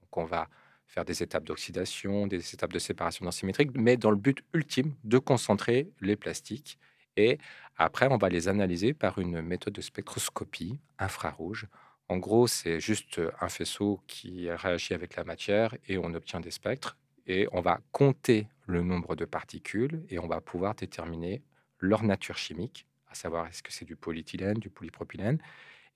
[0.00, 0.48] Donc, on va
[0.86, 5.18] faire des étapes d'oxydation, des étapes de séparation densimétrique, mais dans le but ultime de
[5.18, 6.78] concentrer les plastiques.
[7.16, 7.38] Et
[7.76, 11.66] après, on va les analyser par une méthode de spectroscopie infrarouge.
[12.08, 16.50] En gros, c'est juste un faisceau qui réagit avec la matière et on obtient des
[16.50, 16.96] spectres.
[17.26, 21.42] Et on va compter le nombre de particules et on va pouvoir déterminer
[21.78, 25.38] leur nature chimique, à savoir est-ce que c'est du polyéthylène, du polypropylène,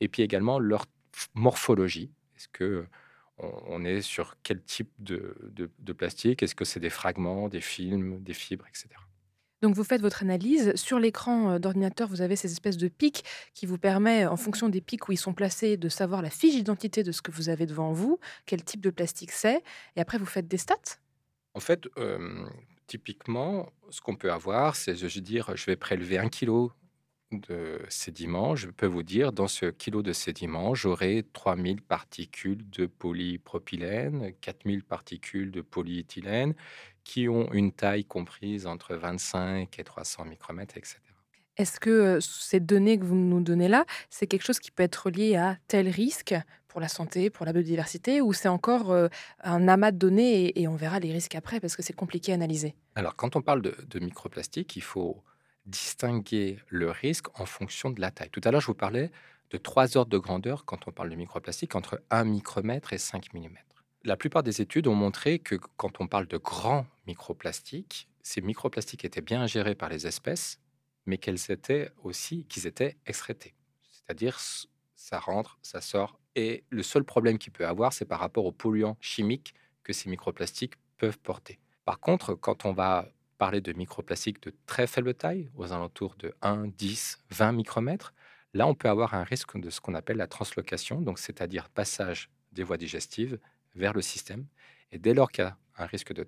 [0.01, 0.87] et puis également leur
[1.35, 2.11] morphologie.
[2.37, 2.87] Est-ce que
[3.39, 5.37] on, est sur quel type de-
[5.79, 6.43] de plastique?
[6.43, 8.89] Est-ce que c'est des fragments, des films, des fibres, etc.
[9.63, 10.75] Donc vous faites votre analyse.
[10.77, 14.81] Sur l'écran d'ordinateur, vous avez ces espèces de pics qui vous permet, en fonction des
[14.81, 17.67] pics où ils sont placés, de savoir la fiche d'identité de ce que vous avez
[17.67, 19.63] devant vous, quel type de plastique c'est.
[19.97, 20.99] Et après, vous faites des stats.
[21.55, 21.89] En fait,
[22.87, 26.73] typiquement, ce qu'on peut avoir, c'est, je veux dire, je vais prélever un kilo
[27.33, 28.57] de sédiments.
[28.57, 34.83] Je peux vous dire, dans ce kilo de sédiments, j'aurai 3000 particules de polypropylène, 4000
[34.85, 36.55] particules de polyéthylène,
[37.05, 40.99] qui ont une taille comprise entre 25 et 300 micromètres, etc.
[41.57, 44.85] Est-ce que euh, ces données que vous nous donnez là, c'est quelque chose qui peut
[44.85, 46.35] être lié à tel risque
[46.69, 49.09] pour la santé, pour la biodiversité, ou c'est encore euh,
[49.43, 52.31] un amas de données et, et on verra les risques après parce que c'est compliqué
[52.33, 52.77] à analyser?
[52.95, 55.25] Alors, quand on parle de, de microplastique, il faut
[55.69, 58.31] distinguer le risque en fonction de la taille.
[58.31, 59.11] Tout à l'heure, je vous parlais
[59.51, 63.33] de trois ordres de grandeur quand on parle de microplastique, entre 1 micromètre et 5
[63.35, 63.49] mm.
[64.05, 69.05] La plupart des études ont montré que quand on parle de grands microplastiques, ces microplastiques
[69.05, 70.61] étaient bien gérés par les espèces,
[71.07, 73.55] mais qu'elles étaient aussi qu'ils étaient excrétés.
[73.91, 74.39] C'est-à-dire,
[74.95, 76.21] ça rentre, ça sort.
[76.35, 80.11] Et le seul problème qu'il peut avoir, c'est par rapport aux polluants chimiques que ces
[80.11, 81.59] microplastiques peuvent porter.
[81.85, 86.35] Par contre, quand on va parler de microplastiques de très faible taille, aux alentours de
[86.43, 88.13] 1, 10, 20 micromètres,
[88.53, 92.31] là, on peut avoir un risque de ce qu'on appelle la translocation, donc c'est-à-dire passage
[92.53, 93.39] des voies digestives
[93.75, 94.47] vers le système.
[94.93, 96.27] Et dès lors qu'il y a un risque de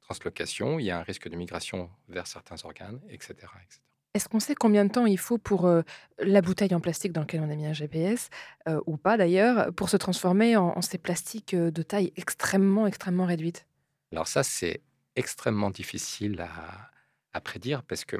[0.00, 3.34] translocation, il y a un risque de migration vers certains organes, etc.
[3.34, 3.80] etc.
[4.14, 5.82] Est-ce qu'on sait combien de temps il faut pour euh,
[6.18, 8.30] la bouteille en plastique dans laquelle on a mis un GPS,
[8.66, 12.86] euh, ou pas d'ailleurs, pour se transformer en, en ces plastiques euh, de taille extrêmement,
[12.86, 13.66] extrêmement réduite
[14.10, 14.80] Alors ça, c'est
[15.18, 16.90] extrêmement difficile à,
[17.32, 18.16] à prédire parce que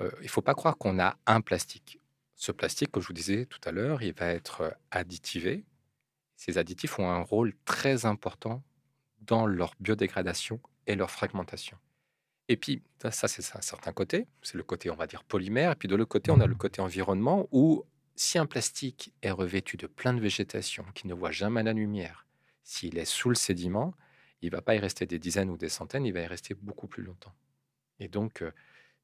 [0.00, 2.00] euh, il faut pas croire qu'on a un plastique.
[2.34, 5.64] Ce plastique, comme je vous disais tout à l'heure, il va être additivé.
[6.36, 8.62] Ces additifs ont un rôle très important
[9.20, 11.78] dans leur biodégradation et leur fragmentation.
[12.48, 15.72] Et puis, ça, ça, c'est un certain côté, c'est le côté, on va dire, polymère.
[15.72, 17.84] Et puis de l'autre côté, on a le côté environnement où
[18.16, 22.26] si un plastique est revêtu de plein de végétation qui ne voit jamais la lumière,
[22.62, 23.94] s'il est sous le sédiment,
[24.44, 26.86] il va pas y rester des dizaines ou des centaines, il va y rester beaucoup
[26.86, 27.34] plus longtemps.
[27.98, 28.50] Et donc, euh,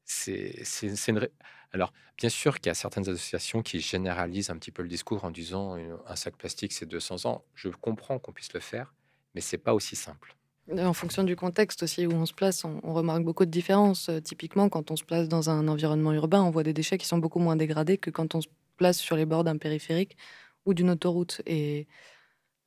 [0.05, 0.63] c'est
[1.07, 1.27] une...
[1.73, 5.23] Alors, bien sûr qu'il y a certaines associations qui généralisent un petit peu le discours
[5.23, 7.43] en disant euh, un sac plastique, c'est 200 ans.
[7.55, 8.93] Je comprends qu'on puisse le faire,
[9.33, 10.35] mais c'est pas aussi simple.
[10.77, 14.09] En fonction du contexte aussi où on se place, on, on remarque beaucoup de différences.
[14.09, 17.07] Euh, typiquement, quand on se place dans un environnement urbain, on voit des déchets qui
[17.07, 20.17] sont beaucoup moins dégradés que quand on se place sur les bords d'un périphérique
[20.65, 21.41] ou d'une autoroute.
[21.45, 21.87] Et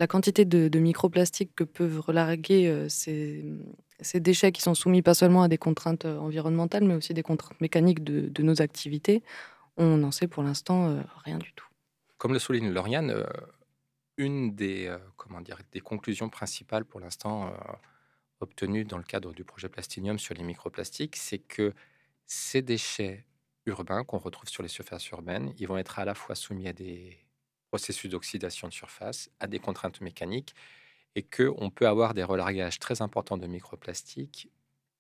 [0.01, 3.45] la quantité de, microplastiques que peuvent relarguer euh, ces,
[4.15, 7.61] déchets qui sont soumis pas seulement à des contraintes euh, environnementales, mais aussi des contraintes
[7.61, 9.23] mécaniques de, nos activités,
[9.77, 11.67] on n'en sait pour l'instant euh, rien du tout.
[12.19, 13.25] Comme le souligne Lauriane,
[14.17, 14.97] une des,
[15.73, 17.53] des conclusions principales pour l'instant
[18.41, 21.75] obtenues dans le cadre du projet Plastinium sur les microplastiques, c'est que
[22.25, 23.27] ces déchets
[23.67, 26.73] urbains qu'on retrouve sur les surfaces urbaines, ils vont être à la fois soumis à
[26.73, 27.24] des
[27.75, 30.55] processus d'oxydation de surface, à des contraintes mécaniques,
[31.17, 34.49] et qu'on peut avoir des relargages très importants de microplastiques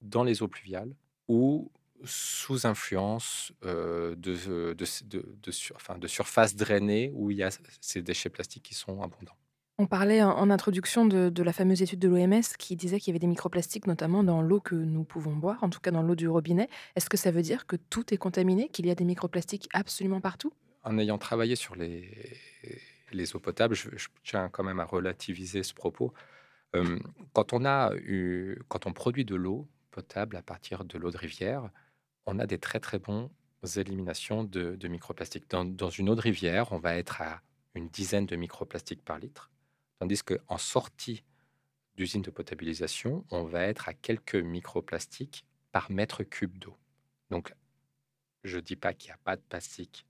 [0.00, 0.92] dans les eaux pluviales
[1.28, 1.70] ou
[2.04, 4.34] sous influence euh, de,
[4.74, 8.64] de, de, de, sur- enfin, de surfaces drainées où il y a ces déchets plastiques
[8.64, 9.38] qui sont abondants.
[9.78, 13.18] On parlait en, introduction de la fameuse étude de l'OMS qui disait qu'il y avait
[13.20, 16.28] des microplastiques, notamment dans l'eau que nous pouvons boire, en tout cas dans l'eau du
[16.28, 16.68] robinet.
[16.96, 20.20] Est-ce que ça veut dire que tout est contaminé, qu'il y a des microplastiques absolument
[20.20, 20.52] partout?
[20.84, 22.38] En ayant travaillé sur les,
[23.12, 23.88] les eaux potables, je,
[24.22, 26.12] tiens quand même à relativiser ce propos.
[27.32, 31.16] Quand, on a eu, quand on produit de l'eau potable à partir de l'eau de
[31.16, 31.70] rivière,
[32.26, 33.30] on a des très très bons
[33.76, 35.48] éliminations de, de microplastiques.
[35.48, 37.40] Dans, dans une eau de rivière, on va être à
[37.74, 39.50] une dizaine de microplastiques par litre,
[40.00, 41.24] tandis qu'en sortie
[41.96, 46.76] d'usine de potabilisation, on va être à quelques microplastiques par mètre cube d'eau.
[47.30, 47.54] Donc,
[48.42, 50.06] je ne dis pas qu'il n'y a pas de plastique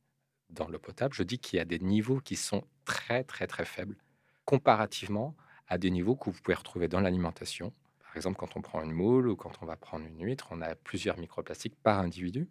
[0.51, 3.65] dans l'eau potable, je dis qu'il y a des niveaux qui sont très très très
[3.65, 3.97] faibles
[4.45, 5.35] comparativement
[5.69, 7.73] à des niveaux que vous pouvez retrouver dans l'alimentation.
[8.01, 10.61] Par exemple, quand on prend une moule ou quand on va prendre une huître, on
[10.61, 12.49] a plusieurs microplastiques par individu.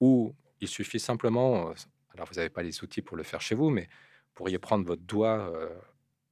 [0.00, 1.74] Ou il suffit simplement, euh,
[2.14, 4.84] alors vous n'avez pas les outils pour le faire chez vous, mais vous pourriez prendre
[4.84, 5.74] votre doigt euh,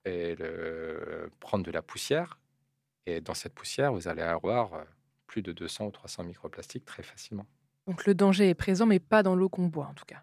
[0.04, 2.38] et le, prendre de la poussière.
[3.06, 4.84] Et dans cette poussière, vous allez avoir euh,
[5.26, 7.46] plus de 200 ou 300 microplastiques très facilement.
[7.86, 10.22] Donc le danger est présent, mais pas dans l'eau qu'on boit en tout cas.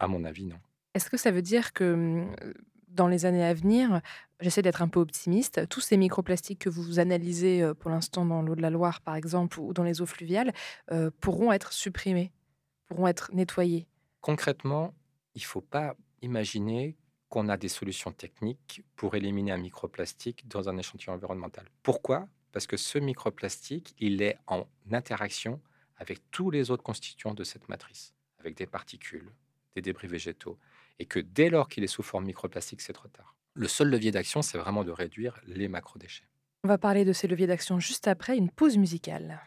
[0.00, 0.56] À mon avis, non.
[0.94, 2.34] Est-ce que ça veut dire que hum,
[2.88, 4.00] dans les années à venir,
[4.40, 8.42] j'essaie d'être un peu optimiste, tous ces microplastiques que vous analysez euh, pour l'instant dans
[8.42, 10.52] l'eau de la Loire, par exemple, ou dans les eaux fluviales,
[10.90, 12.32] euh, pourront être supprimés,
[12.86, 13.86] pourront être nettoyés?
[14.20, 14.94] Concrètement,
[15.34, 16.96] il ne faut pas imaginer
[17.28, 21.66] qu'on a des solutions techniques pour éliminer un microplastique dans un échantillon environnemental.
[21.82, 22.26] Pourquoi?
[22.50, 25.60] Parce que ce microplastique, il est en interaction
[25.96, 29.30] avec tous les autres constituants de cette matrice, avec des particules,
[29.74, 30.58] des débris végétaux,
[30.98, 33.36] et que dès lors qu'il est sous forme microplastique, c'est trop tard.
[33.54, 36.28] Le seul levier d'action, c'est vraiment de réduire les macrodéchets.
[36.64, 39.40] On va parler de ces leviers d'action juste après une pause musicale.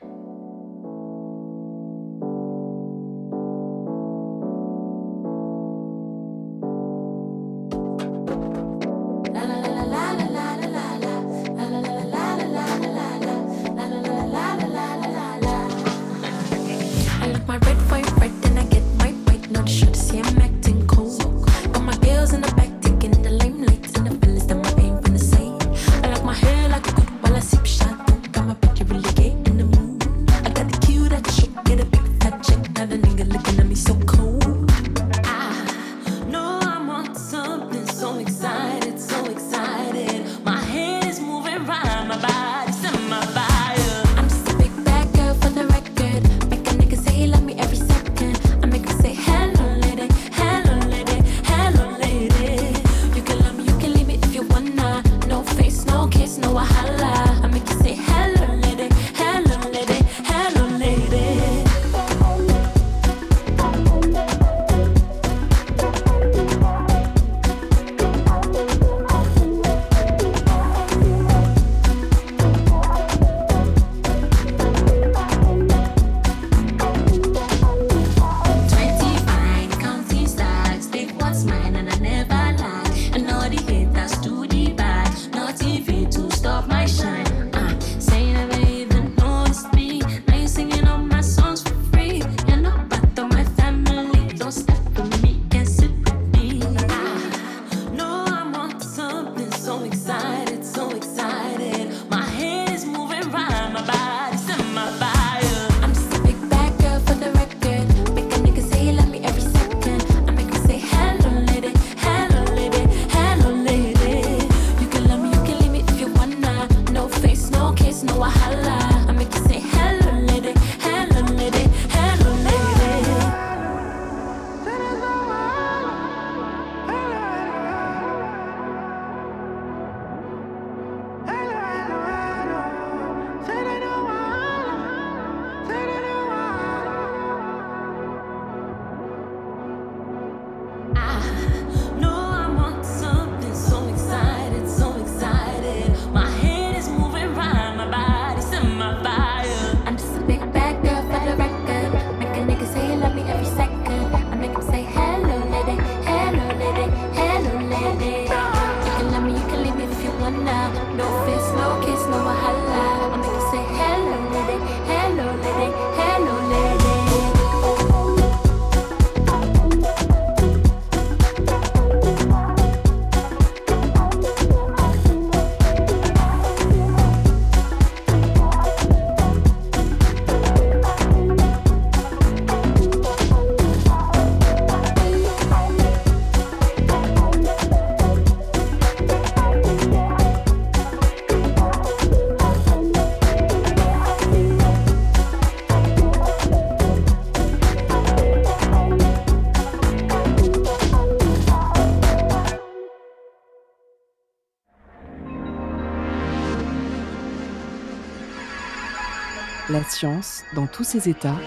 [210.54, 211.38] Dans tous ses états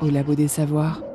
[0.00, 1.09] au labo des savoirs.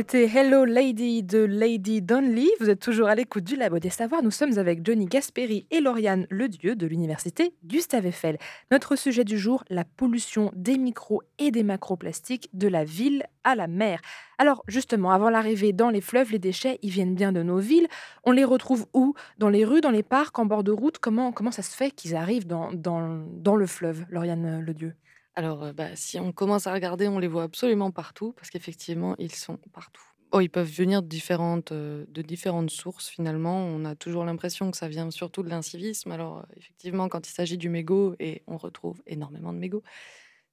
[0.00, 2.46] C'était Hello Lady de Lady Donley.
[2.58, 4.22] Vous êtes toujours à l'écoute du Labo des Savoirs.
[4.22, 8.38] Nous sommes avec Johnny Gasperi et Lauriane Ledieu de l'Université Gustave Eiffel.
[8.70, 13.54] Notre sujet du jour, la pollution des micros et des macroplastiques de la ville à
[13.54, 14.00] la mer.
[14.38, 17.86] Alors justement, avant l'arrivée dans les fleuves, les déchets, ils viennent bien de nos villes.
[18.24, 19.12] On les retrouve où?
[19.36, 20.96] Dans les rues, dans les parcs, en bord de route?
[20.96, 24.94] Comment, comment ça se fait qu'ils arrivent dans, dans, dans le fleuve, Lauriane Ledieu
[25.36, 29.32] alors, bah, si on commence à regarder, on les voit absolument partout parce qu'effectivement, ils
[29.32, 30.02] sont partout.
[30.32, 33.58] Oh, ils peuvent venir de différentes, sources finalement.
[33.58, 36.12] On a toujours l'impression que ça vient surtout de l'incivisme.
[36.12, 39.82] Alors, effectivement, quand il s'agit du mégot, et on retrouve énormément de mégots,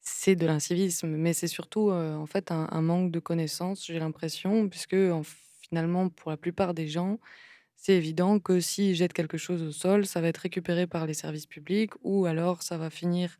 [0.01, 4.95] c'est de l'incivisme, mais c'est surtout en fait un, manque de connaissances, j'ai l'impression, puisque
[5.59, 7.19] finalement, pour la plupart des gens,
[7.75, 11.13] c'est évident que s'ils jettent quelque chose au sol, ça va être récupéré par les
[11.13, 13.37] services publics ou alors ça va finir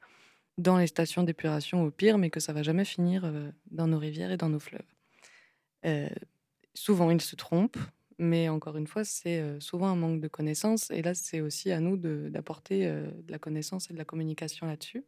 [0.57, 3.31] dans les stations d'épuration au pire, mais que ça va jamais finir
[3.71, 4.81] dans nos rivières et dans nos fleuves.
[6.73, 7.77] souvent, ils se trompent.
[8.19, 10.89] Mais encore une fois, c'est euh, souvent un manque de connaissances.
[10.91, 14.65] Et là, c'est aussi à nous d'apporter euh, de la connaissance et de la communication
[14.65, 15.05] là-dessus.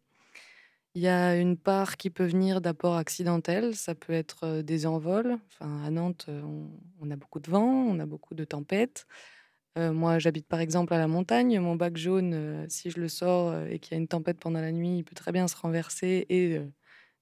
[0.95, 3.76] Il y a une part qui peut venir d'apports accidentels.
[3.76, 5.38] Ça peut être euh, des envols.
[5.47, 6.70] Enfin, à Nantes, euh, on,
[7.02, 9.08] on a beaucoup de vent, on a beaucoup de tempêtes.
[9.80, 11.57] Euh, moi, j'habite par exemple à la montagne.
[11.59, 14.38] Mon bac jaune, euh, si je le sors euh, et qu'il y a une tempête
[14.38, 16.59] pendant la nuit, il peut très bien se renverser et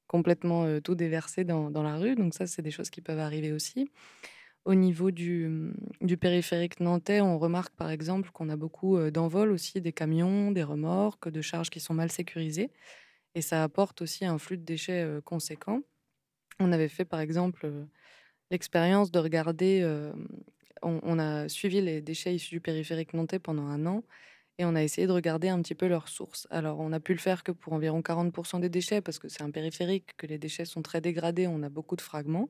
[0.07, 2.15] complètement tout déverser dans, la rue.
[2.15, 3.91] Donc ça, c'est des choses qui peuvent arriver aussi.
[4.65, 9.51] Au niveau du, mmh, du périphérique nantais, on remarque par exemple qu'on a beaucoup d'envols
[9.51, 12.71] aussi, des camions, des remorques, de charges qui sont mal sécurisées.
[13.35, 15.81] Et ça apporte aussi un flux de déchets conséquent.
[16.59, 17.69] On avait fait par exemple
[18.49, 19.83] l'expérience de regarder,
[20.81, 24.03] on, a suivi les déchets issus du périphérique nantais pendant un an
[24.59, 26.47] et on a essayé de regarder un petit peu leurs sources.
[26.49, 29.43] Alors on a pu le faire que pour environ 40% des déchets parce que c'est
[29.43, 32.49] un périphérique, que les déchets sont très dégradés, on a beaucoup de fragments.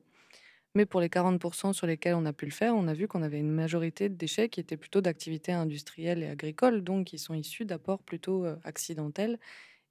[0.74, 3.22] Mais pour les 40% sur lesquels on a pu le faire, on a vu qu'on
[3.22, 7.34] avait une majorité de déchets qui étaient plutôt d'activités industrielles et agricoles, donc qui sont
[7.34, 9.38] issus d'apports plutôt euh, accidentels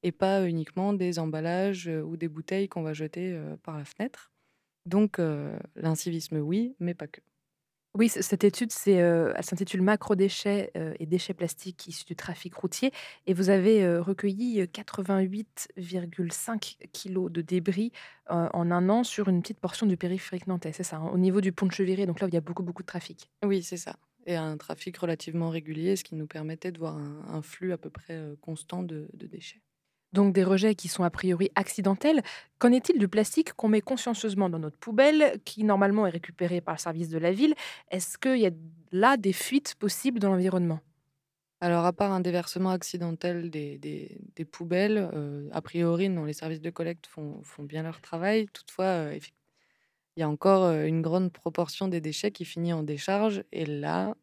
[0.03, 3.85] et pas uniquement des emballages euh, ou des bouteilles qu'on va jeter euh, par la
[3.85, 4.31] fenêtre.
[4.85, 5.19] Donc
[5.75, 7.19] l'incivisme, oui, mais pas que.
[7.93, 12.91] Oui, cette étude, elle s'intitule Macrodéchets euh, et déchets plastiques issus du trafic routier.
[13.25, 17.91] Et vous avez recueilli euh, 88,5 kilos de débris
[18.29, 20.73] en un an sur une petite portion du périphérique nantais.
[20.73, 22.41] C'est ça, hein, au niveau du pont de Cheviré, donc là où il y a
[22.41, 23.31] beaucoup, beaucoup de trafic.
[23.43, 23.95] Oui, c'est ça.
[24.25, 27.89] Et un trafic relativement régulier, ce qui nous permettait de voir un, flux à peu
[27.89, 29.61] près constant de déchets.
[30.17, 32.23] Donc des rejets qui sont a priori accidentels.
[32.57, 36.73] Qu'en est-il du plastique qu'on met consciencieusement dans notre poubelle, qui normalement est récupéré par
[36.73, 37.53] le service de la ville?
[37.91, 38.51] Est-ce qu'il y a
[38.91, 40.79] là des fuites possibles dans l'environnement?
[41.61, 44.19] Alors, à part un déversement accidentel des,
[44.51, 48.47] poubelles, euh, a priori, non, les services de collecte font, bien leur travail.
[48.47, 49.19] Toutefois, euh,
[50.15, 53.43] il y a encore euh, une grande proportion des déchets qui finit en décharge.
[53.51, 54.15] Et là,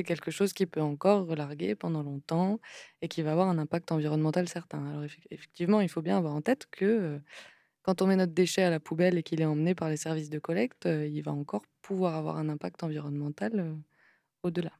[0.00, 2.60] c'est quelque chose qui peut encore relarguer pendant longtemps
[3.02, 4.86] et qui va avoir un impact environnemental certain.
[4.88, 7.18] Alors, effe- effectivement, il faut bien avoir en tête que euh,
[7.82, 10.30] quand on met notre déchet à la poubelle et qu'il est emmené par les services
[10.30, 13.74] de collecte, euh, il va encore pouvoir avoir un impact environnemental euh,
[14.44, 14.79] au-delà.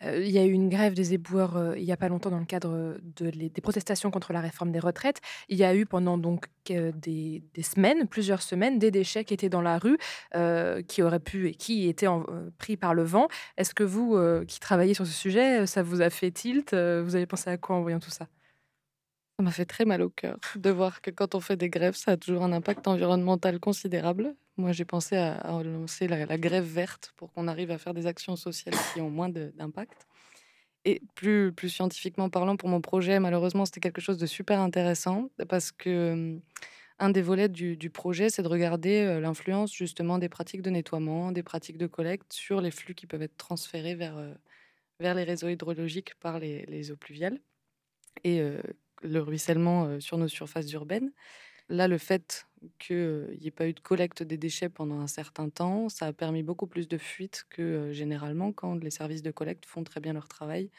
[0.00, 2.44] Il y a eu une grève des éboueurs, il y a pas longtemps dans le
[2.44, 5.20] cadre, des protestations contre la réforme des retraites.
[5.48, 9.60] Il y a eu pendant donc des semaines, plusieurs semaines, des déchets qui étaient dans
[9.60, 9.98] la rue,
[10.86, 12.24] qui auraient pu et qui étaient en
[12.58, 13.26] pris par le vent.
[13.56, 16.74] Est-ce que vous, qui travaillez sur ce sujet, ça vous a fait tilt?
[16.74, 18.28] Vous avez pensé à quoi en voyant tout ça?
[19.38, 21.96] Ça m'a fait très mal au cœur de voir que quand on fait des grèves,
[21.96, 24.34] ça a toujours un impact environnemental considérable.
[24.58, 28.06] Moi, j'ai pensé à, à lancer la, grève verte pour qu'on arrive à faire des
[28.06, 30.08] actions sociales qui ont moins d'impact.
[30.84, 35.70] Et plus, scientifiquement parlant, pour mon projet, malheureusement, c'était quelque chose de super intéressant parce
[35.70, 36.40] que hum,
[36.98, 41.30] un des volets du, projet, c'est de regarder euh, l'influence justement des pratiques de nettoiement,
[41.30, 44.34] des pratiques de collecte sur les flux qui peuvent être transférés vers, euh,
[44.98, 47.38] les réseaux hydrologiques par les, eaux pluviales
[48.24, 48.60] et euh,
[49.02, 51.12] le ruissellement sur nos surfaces urbaines.
[51.68, 52.46] Là, le fait
[52.78, 56.12] qu'il n'y ait pas eu de collecte des déchets pendant un certain temps, ça a
[56.12, 60.12] permis beaucoup plus de fuites que généralement quand les services de collecte font très bien
[60.14, 60.70] leur travail,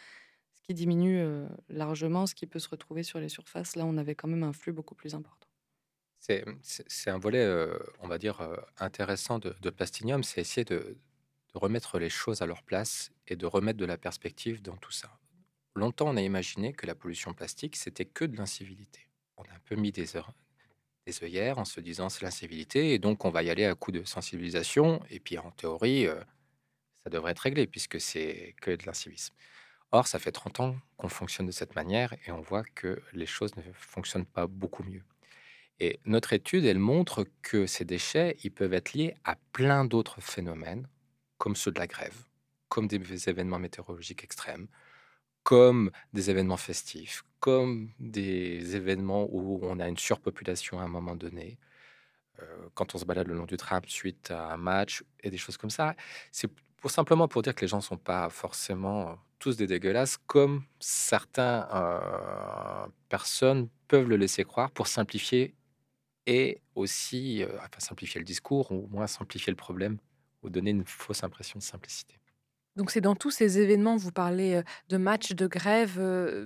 [0.55, 1.23] ce qui diminue
[1.69, 3.75] largement ce qui peut se retrouver sur les surfaces.
[3.75, 5.47] Là, on avait quand même un flux beaucoup plus important.
[6.19, 7.47] C'est c'est un volet,
[7.99, 8.41] on va dire,
[8.77, 10.97] intéressant de, Plastinium, c'est essayer de,
[11.53, 14.91] de remettre les choses à leur place et de remettre de la perspective dans tout
[14.91, 15.19] ça.
[15.75, 19.07] Longtemps, on a imaginé que la pollution plastique, c'était que de l'incivilité.
[19.37, 20.17] On a un peu mis des,
[21.23, 24.03] œillères en se disant c'est l'incivilité, et donc on va y aller à coup de
[24.03, 26.19] sensibilisation, et puis en théorie, euh,
[27.03, 29.33] ça devrait être réglé, puisque c'est que de l'incivisme.
[29.91, 33.25] Or, ça fait 30 ans qu'on fonctionne de cette manière, et on voit que les
[33.25, 35.03] choses ne fonctionnent pas beaucoup mieux.
[35.79, 40.21] Et notre étude, elle montre que ces déchets, ils peuvent être liés à plein d'autres
[40.21, 40.87] phénomènes,
[41.37, 42.25] comme ceux de la grève,
[42.67, 44.67] comme des événements météorologiques extrêmes,
[45.43, 51.15] comme des événements festifs, comme des événements où on a une surpopulation à un moment
[51.15, 51.57] donné,
[52.41, 55.37] euh, quand on se balade le long du tram suite à un match et des
[55.37, 55.95] choses comme ça.
[56.31, 60.63] C'est pour simplement pour dire que les gens sont pas forcément tous des dégueulasses, comme
[60.79, 61.65] certaines
[63.09, 65.55] personnes peuvent le laisser croire pour simplifier
[66.27, 69.99] et aussi, heu, enfin simplifier le discours ou au moins simplifier le problème
[70.43, 72.18] ou donner une fausse impression de simplicité.
[72.75, 75.99] Donc c'est dans tous ces événements, vous parlez, de matchs, de grèves,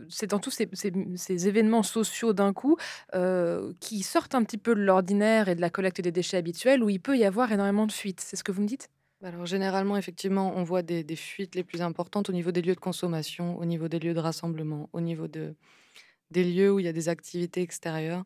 [0.10, 2.78] c'est dans tous ces ces événements sociaux d'un coup,
[3.80, 6.90] qui sortent un petit peu de l'ordinaire et de la collecte des déchets habituels, où
[6.90, 8.22] il peut y avoir énormément de fuites.
[8.22, 8.90] C'est ce que vous me dites?
[9.24, 12.80] Alors généralement, effectivement, on voit des, fuites les plus importantes au niveau des lieux de
[12.80, 15.56] consommation, au niveau des lieux de rassemblement, au niveau de,
[16.30, 18.26] des lieux où il y a des activités extérieures.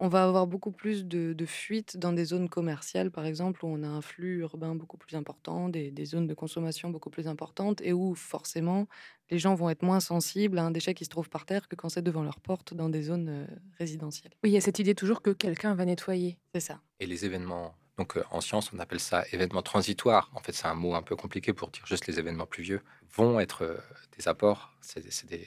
[0.00, 3.68] On va avoir beaucoup plus de, de fuites dans des zones commerciales, par exemple, où
[3.68, 7.26] on a un flux urbain beaucoup plus important, des, des zones de consommation beaucoup plus
[7.26, 8.86] importantes, et où forcément
[9.30, 11.74] les gens vont être moins sensibles à un déchet qui se trouve par terre que
[11.74, 13.46] quand c'est devant leur porte dans des zones euh,
[13.78, 14.32] résidentielles.
[14.44, 16.38] Oui, il y a cette idée toujours que quelqu'un va nettoyer.
[16.54, 16.80] C'est ça.
[17.00, 20.30] Et les événements, donc euh, en science, on appelle ça événements transitoires.
[20.34, 22.82] En fait, c'est un mot un peu compliqué pour dire juste les événements pluvieux,
[23.16, 23.76] vont être euh,
[24.16, 25.46] des apports, c'est c'est des,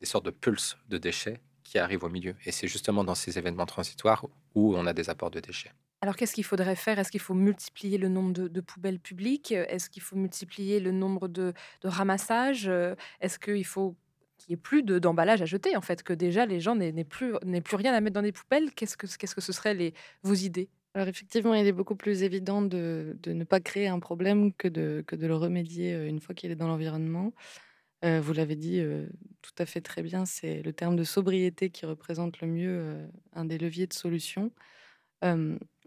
[0.00, 2.34] des sortes de pulses de déchets qui arrivent au milieu.
[2.44, 5.72] Et c'est justement dans ces événements transitoires où on a des apports de déchets.
[6.00, 6.98] Alors qu'est-ce qu'il faudrait faire?
[6.98, 9.52] Est-ce qu'il faut multiplier le nombre de, de poubelles publiques?
[9.52, 12.70] Est-ce qu'il faut multiplier le nombre de, de ramassages?
[13.20, 13.94] Est-ce qu'il faut
[14.38, 17.04] qu'il n'y ait plus de- d'emballage à jeter En fait, que déjà les gens n'aient
[17.04, 17.34] plus,
[17.72, 18.72] rien à mettre dans des poubelles?
[18.74, 20.68] Qu'est-ce que, qu'est-ce que ce seraient les, vos idées?
[20.94, 24.68] Alors effectivement, il est beaucoup plus évident de, de ne pas créer un problème que
[24.68, 27.32] de, que de le remédier euh, une fois qu'il est dans l'environnement.
[28.02, 28.82] Vous l'avez dit
[29.42, 33.44] tout à fait très bien, c'est le terme de sobriété qui représente le mieux un
[33.44, 34.50] des leviers de solution.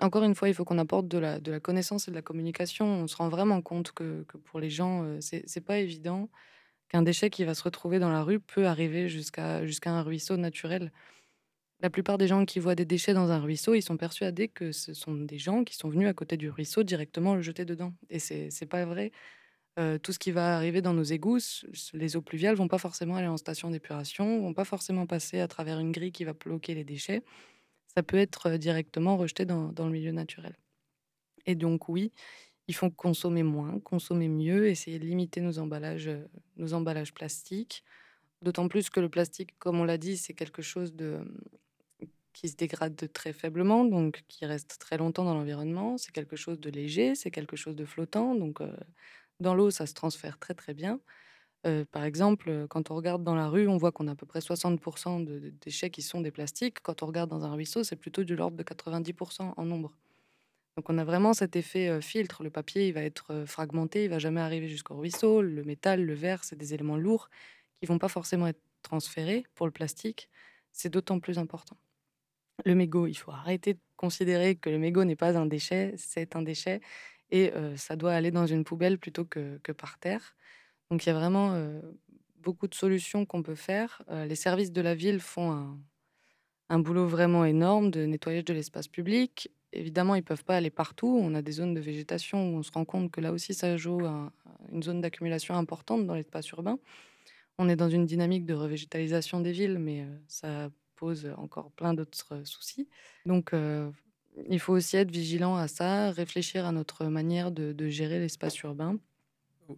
[0.01, 2.86] Encore une fois, il faut qu'on apporte de la, connaissance et de la communication.
[2.86, 6.30] On se rend vraiment compte que, pour les gens, euh, c'est pas évident
[6.89, 10.38] qu'un déchet qui va se retrouver dans la rue peut arriver jusqu'à jusqu'à un ruisseau
[10.38, 10.91] naturel.
[11.82, 14.72] La plupart des gens qui voient des déchets dans un ruisseau, ils sont persuadés que
[14.72, 17.93] ce sont des gens qui sont venus à côté du ruisseau directement le jeter dedans.
[18.09, 19.11] Et c'est pas vrai.
[19.76, 21.39] Tout ce qui va arriver dans nos égouts,
[21.93, 25.49] les eaux pluviales vont pas forcément aller en station d'épuration, vont pas forcément passer à
[25.49, 27.23] travers une grille qui va bloquer les déchets.
[27.93, 30.55] Ça peut être directement rejeté dans, dans le milieu naturel.
[31.45, 32.11] Et donc oui,
[32.67, 36.09] il faut consommer moins, consommer mieux, essayer de limiter nos emballages,
[36.57, 37.84] nos emballages plastiques.
[38.41, 41.19] D'autant plus que le plastique, comme on l'a dit, c'est quelque chose de,
[42.34, 45.97] qui se dégrade de très faiblement, donc qui reste très longtemps dans l'environnement.
[45.97, 48.61] C'est quelque chose de léger, c'est quelque chose de flottant, donc
[49.40, 51.00] dans l'eau, ça se transfère très très bien.
[51.92, 54.40] Par exemple, quand on regarde dans la rue, on voit qu'on a à peu près
[54.40, 56.80] 60% de, déchets qui sont des plastiques.
[56.84, 59.98] Quand on regarde dans un ruisseau, c'est plutôt de l'ordre de 90% en nombre.
[60.78, 62.44] Donc on a vraiment cet effet filtre.
[62.44, 65.42] Le papier, il va être fragmenté, il va jamais arriver jusqu'au ruisseau.
[65.42, 67.30] Le métal, le verre, c'est des éléments lourds
[67.80, 69.44] qui vont pas forcément être transférés.
[69.56, 70.30] Pour le plastique,
[70.72, 71.78] c'est d'autant plus important.
[72.64, 76.36] Le mégot, il faut arrêter de considérer que le mégot n'est pas un déchet, c'est
[76.36, 76.80] un déchet
[77.32, 80.36] et ça doit aller dans une poubelle plutôt que, par terre.
[80.89, 81.82] Donc il y a vraiment
[82.38, 84.03] beaucoup de solutions qu'on peut faire.
[84.09, 85.78] Les services de la ville font
[86.69, 89.51] un, boulot vraiment énorme de nettoyage de l'espace public.
[89.73, 91.19] Évidemment, ils peuvent pas aller partout.
[91.21, 93.76] On a des zones de végétation où on se rend compte que là aussi, ça
[93.76, 94.32] joue un-
[94.71, 96.80] une zone d'accumulation importante dans l'espace urbain.
[97.57, 102.41] On est dans une dynamique de revégétalisation des villes, mais ça pose encore plein d'autres
[102.45, 102.88] soucis.
[103.26, 103.53] Donc,
[104.50, 108.58] il faut aussi être vigilant à ça, réfléchir à notre manière de, de gérer l'espace
[108.62, 108.98] urbain.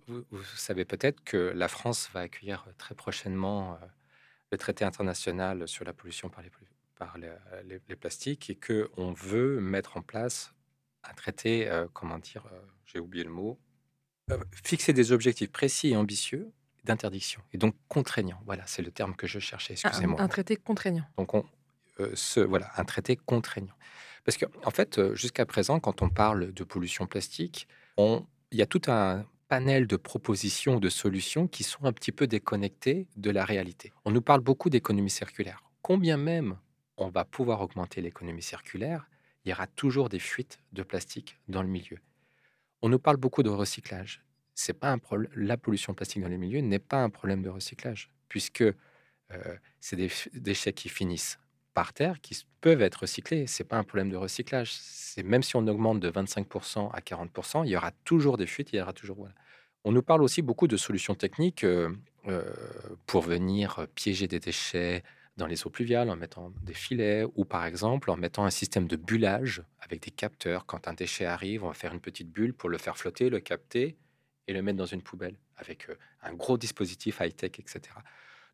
[0.08, 3.86] Vous, savez peut-être que la France va accueillir euh, très prochainement euh,
[4.52, 7.32] le traité international sur la pollution par les, plu- par les,
[7.66, 10.54] les- les plastiques et que on veut mettre en place
[11.04, 13.58] un traité, euh, comment dire, euh, j'ai oublié le mot,
[14.32, 16.52] euh, fixer des objectifs précis et ambitieux
[16.84, 18.42] d'interdiction et donc contraignants.
[18.46, 19.74] Voilà, c'est le terme que je cherchais.
[19.74, 20.22] un, Excusez-moi.
[20.22, 21.06] un traité contraignant.
[21.18, 21.46] Donc, on,
[22.02, 23.74] euh, ce, voilà, un traité contraignant.
[24.28, 27.66] Parce qu'en en fait, jusqu'à présent, quand on parle de pollution plastique,
[27.98, 32.28] il y a tout un panel de propositions, de solutions qui sont un petit peu
[32.28, 33.94] déconnectées de la réalité.
[34.04, 35.64] On nous parle beaucoup d'économie circulaire.
[35.82, 36.58] Combien même
[36.98, 39.08] on va pouvoir augmenter l'économie circulaire,
[39.46, 42.00] il y aura toujours des fuites de plastique dans le milieu.
[42.82, 44.26] On nous parle beaucoup de recyclage.
[44.56, 45.32] C'est pas un problème.
[45.38, 48.66] La pollution plastique dans les milieux n'est pas un problème de recyclage, puisque
[49.80, 51.40] c'est des déchets qui finissent
[51.78, 53.46] par terre, qui peuvent être recyclés.
[53.46, 54.72] C'est pas un problème de recyclage.
[54.74, 58.74] C'est même si on augmente de 25% à 40%, il y aura toujours des fuites.
[58.74, 59.18] Il y aura toujours.
[59.18, 59.36] voilà.
[59.84, 61.96] On nous parle aussi beaucoup de solutions techniques euh,
[62.30, 62.52] euh,
[63.06, 65.04] pour venir piéger des déchets
[65.36, 68.88] dans les eaux pluviales en mettant des filets ou par exemple en mettant un système
[68.88, 70.66] de bullage avec des capteurs.
[70.66, 73.40] Quand un déchet arrive, on va faire une petite bulle pour le faire flotter, le
[73.40, 73.98] capter
[74.48, 77.82] et le mettre dans une poubelle avec euh, un gros dispositif high-tech, etc.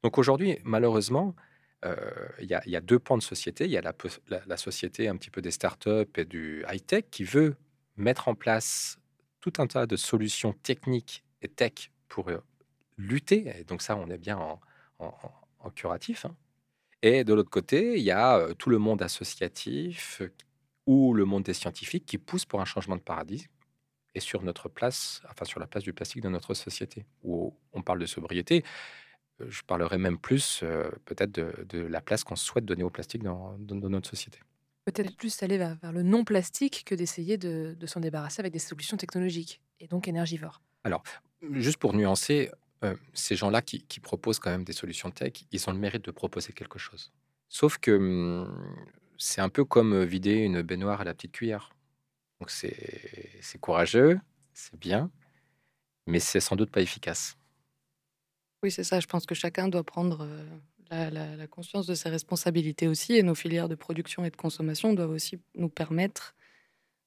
[0.04, 1.34] Donc aujourd'hui, malheureusement,
[2.40, 3.66] il y, a- il y a deux pans de société.
[3.66, 7.56] Il y a la, société un petit peu des startups et du high-tech qui veut
[7.98, 8.98] mettre en place
[9.42, 12.40] tout un tas de solutions techniques et tech pour euh,
[12.98, 13.54] lutter.
[13.60, 14.60] Et donc ça, on est bien en,
[15.76, 16.26] curatif.
[16.26, 16.36] hein.
[17.02, 20.34] Et de l'autre côté, il y a euh, tout le monde associatif euh,
[20.86, 23.48] ou le monde des scientifiques qui pousse pour un changement de paradigme
[24.16, 27.82] et sur notre place, enfin sur la place du plastique dans notre société, où on
[27.82, 28.64] parle de sobriété.
[29.44, 32.90] Euh, Je parlerai même plus euh, peut-être de, de la place qu'on souhaite donner au
[32.90, 34.40] plastique dans, dans- dans notre société.
[34.86, 38.52] Peut-être plus aller vers, vers le non plastique que d'essayer de, de s'en débarrasser avec
[38.54, 40.62] des solutions technologiques et donc énergivores.
[41.52, 42.52] Juste pour nuancer,
[42.84, 46.04] euh, ces gens-là qui, qui proposent quand même des solutions tech, ils ont le mérite
[46.04, 47.12] de proposer quelque chose.
[47.50, 48.76] Sauf que hum,
[49.18, 51.70] c'est un peu comme vider une baignoire à la petite cuillère.
[52.42, 54.20] Donc c'est c'est courageux,
[54.54, 55.10] c'est bien,
[56.08, 57.38] mais c'est sans doute pas efficace.
[58.64, 59.00] Oui, c'est ça.
[59.00, 60.46] Je pense que chacun doit prendre euh,
[60.90, 63.14] la, la- la conscience de ses responsabilités aussi.
[63.14, 66.34] Et nos filières de production et de consommation doivent aussi nous permettre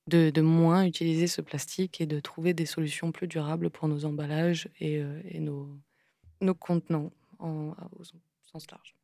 [0.08, 4.04] de, de moins utiliser ce plastique et de trouver des solutions plus durables pour nos
[4.04, 5.68] emballages et, euh, et nos,
[6.42, 8.04] nos contenants en, au
[8.42, 8.94] sens large.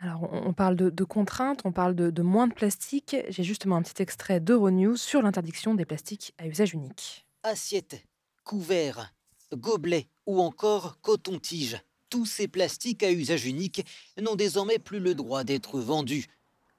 [0.00, 3.16] Alors, on parle de, de contraintes, on parle de, de moins de plastique.
[3.28, 7.26] J'ai justement un petit extrait d'Euronews sur l'interdiction des plastiques à usage unique.
[7.42, 8.04] Assiettes,
[8.44, 9.14] couverts,
[9.54, 11.78] gobelets ou encore coton-tige.
[12.10, 13.84] Tous ces plastiques à usage unique
[14.20, 16.26] n'ont désormais plus le droit d'être vendus.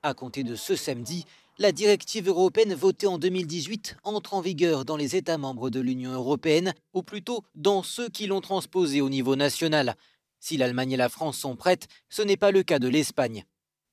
[0.03, 1.25] À compter de ce samedi,
[1.57, 6.11] la directive européenne votée en 2018 entre en vigueur dans les États membres de l'Union
[6.11, 9.95] européenne, ou plutôt dans ceux qui l'ont transposée au niveau national.
[10.39, 13.45] Si l'Allemagne et la France sont prêtes, ce n'est pas le cas de l'Espagne.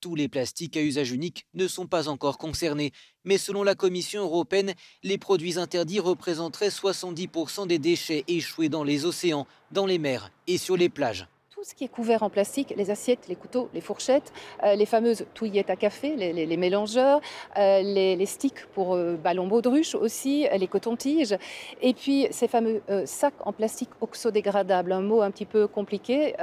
[0.03, 2.91] Tous les plastiques à usage unique ne sont pas encore concernés,
[3.23, 4.75] mais selon la Commission européenne,
[5.05, 10.59] les produits interdits représenteraient 70% des déchets échoués dans les océans, dans les mers et
[10.59, 11.29] sur les plages.
[11.63, 14.33] Tout ce qui est couvert en plastique, les assiettes, les couteaux, les fourchettes,
[14.65, 17.21] euh, les fameuses touillettes à café, les, mélangeurs,
[17.57, 21.37] euh, les, sticks pour euh, ballons baudruche aussi, les cotons-tiges,
[21.81, 26.35] et puis ces fameux euh, sacs en plastique oxodégradable, un mot un petit peu compliqué,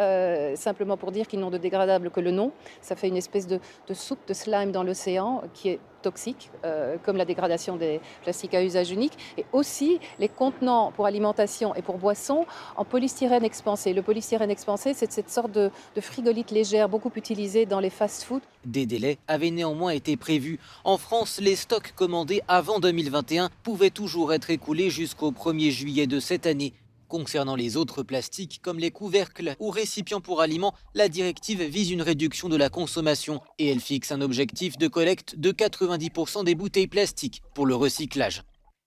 [0.56, 2.54] simplement pour dire qu'ils n'ont de dégradable que le nom.
[2.80, 3.60] Ça fait une espèce de
[3.92, 8.64] soupe de slime dans l'océan qui est toxique, euh, comme la dégradation des plastiques à
[8.64, 12.46] usage unique, et aussi les contenants pour alimentation et pour boissons
[12.76, 13.94] en polystyrène expansé.
[13.94, 18.42] Le polystyrène expansé, c'est cette sorte de, de frigolite légère, beaucoup utilisée dans les fast-foods.
[18.66, 20.60] Des délais avaient néanmoins été prévus.
[20.84, 26.20] En France, les stocks commandés avant 2021 pouvaient toujours être écoulés jusqu'au 1er juillet de
[26.20, 26.74] cette année.
[27.10, 32.04] Concernant les autres plastiques, comme les couvercles ou récipients pour aliments, la directive vise une
[32.04, 36.86] réduction de la consommation et elle fixe un objectif de collecte de 90% des bouteilles
[36.86, 38.44] plastiques pour le recyclage.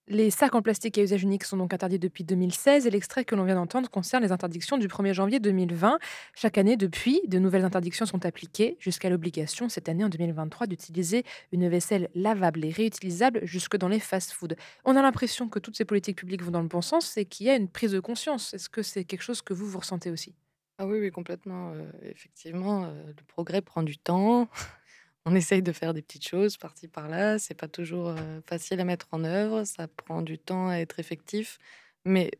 [0.09, 3.35] Les sacs en plastique à usage unique sont donc interdits depuis 2016 et l'extrait que
[3.35, 5.97] l'on vient d'entendre concerne les interdictions du 1er janvier 2020.
[6.35, 11.23] Chaque année depuis, de nouvelles interdictions sont appliquées jusqu'à l'obligation cette année en 2023 d'utiliser
[11.53, 14.55] une vaisselle lavable et réutilisable jusque dans les fast-foods.
[14.83, 17.47] On a l'impression que toutes ces politiques publiques vont dans le bon sens et qu'il
[17.47, 18.53] y a une prise de conscience.
[18.53, 20.35] Est-ce que c'est quelque chose que vous vous ressentez aussi?
[20.79, 21.71] Ah oui, oui, complètement.
[21.73, 24.49] euh, effectivement, euh, le progrès prend du temps.
[25.25, 27.39] On essaye de faire des petites choses par-ci par-là.
[27.39, 28.13] C'est pas toujours
[28.45, 29.63] facile à mettre en œuvre.
[29.63, 31.59] Ça prend du temps à être effectif.
[32.05, 32.31] Mais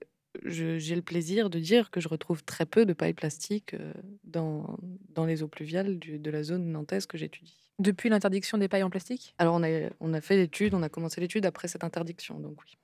[0.44, 3.76] je- j'ai le plaisir de dire que je retrouve très peu de paille plastique
[4.24, 4.78] dans,
[5.10, 7.56] dans les eaux pluviales du- de la zone nantaise que j'étudie.
[7.80, 9.34] Depuis l'interdiction des pailles en plastique?
[9.38, 12.40] Alors, on a, on a fait l'étude, on a commencé l'étude après cette interdiction.
[12.40, 12.78] Donc, oui.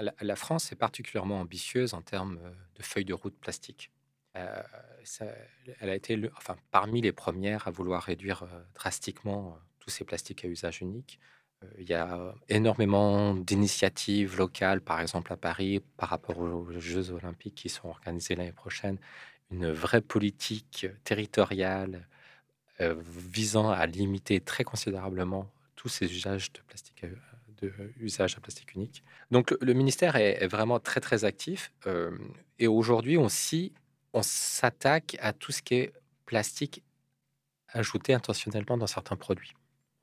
[0.00, 2.38] La, la France est particulièrement ambitieuse en termes
[2.76, 3.90] de feuilles de route plastique.
[4.36, 4.62] Euh,
[5.80, 10.04] elle a été enfin, parmi les premières à vouloir réduire euh, drastiquement euh, tous ces
[10.04, 11.18] plastiques à usage unique.
[11.76, 17.56] Il y a énormément d'initiatives locales, par exemple à Paris, par rapport aux Jeux olympiques
[17.56, 18.96] qui sont organisés l'année prochaine.
[19.50, 22.06] Une vraie politique territoriale
[22.78, 27.64] visant à limiter très considérablement tous ces usages de plastique à,
[27.98, 29.02] usage plastique unique.
[29.32, 31.72] Donc le, ministère est, vraiment très très actif
[32.60, 33.72] et aujourd'hui on s'y
[34.12, 35.92] on s'attaque à tout ce qui est
[36.26, 36.82] plastique
[37.68, 39.54] ajouté intentionnellement dans certains produits.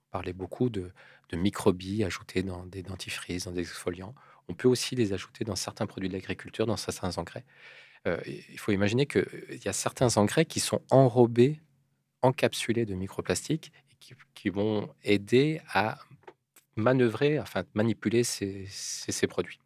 [0.09, 0.91] On parlait beaucoup de,
[1.29, 4.13] de microbilles ajoutés dans des dentifrices, dans des exfoliants.
[4.47, 7.43] On peut aussi les ajouter dans certains produits de l'agriculture, dans certains engrais.
[8.07, 11.59] Euh, il faut imaginer qu'il y a certains engrais qui sont enrobés,
[12.21, 15.97] encapsulés de microplastiques et qui, vont aider à
[16.75, 19.59] manœuvrer, enfin manipuler ces produits.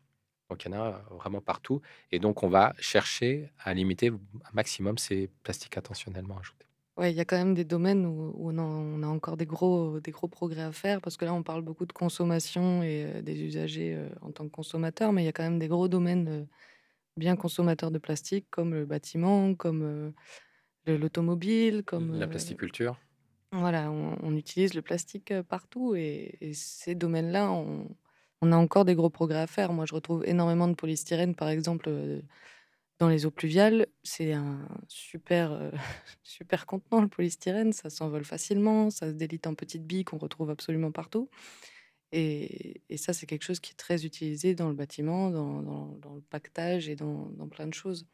[0.49, 1.81] Donc il y en a vraiment partout.
[2.11, 6.65] Et donc on va chercher à limiter un maximum ces plastiques intentionnellement ajoutés.
[6.97, 9.37] Ouais, il y a quand même des domaines où, où on, a, on a encore
[9.37, 12.83] des gros, des gros progrès à faire, parce que là, on parle beaucoup de consommation
[12.83, 15.59] et euh, des usagers euh, en tant que consommateurs, mais il y a quand même
[15.59, 16.45] des gros domaines euh,
[17.15, 20.13] bien consommateurs de plastique, comme le bâtiment, comme
[20.85, 22.19] le- l'automobile, comme...
[22.19, 22.97] La plasticulture.
[23.53, 27.87] voilà, on, on utilise le plastique partout, et, et ces domaines-là, on,
[28.41, 29.73] on a encore des gros progrès à faire.
[29.73, 32.21] Moi, je retrouve énormément de polystyrène, par exemple, euh,
[32.99, 33.87] dans les eaux pluviales.
[34.03, 35.71] C'est un super, euh,
[36.23, 37.73] super contenant, le polystyrène.
[37.73, 41.29] Ça s'envole facilement, ça se délite en petites billes qu'on retrouve absolument partout.
[42.11, 46.89] Et, ça, c'est quelque chose qui est très utilisé dans le bâtiment, dans, le pactage
[46.89, 48.07] et dans, plein de choses.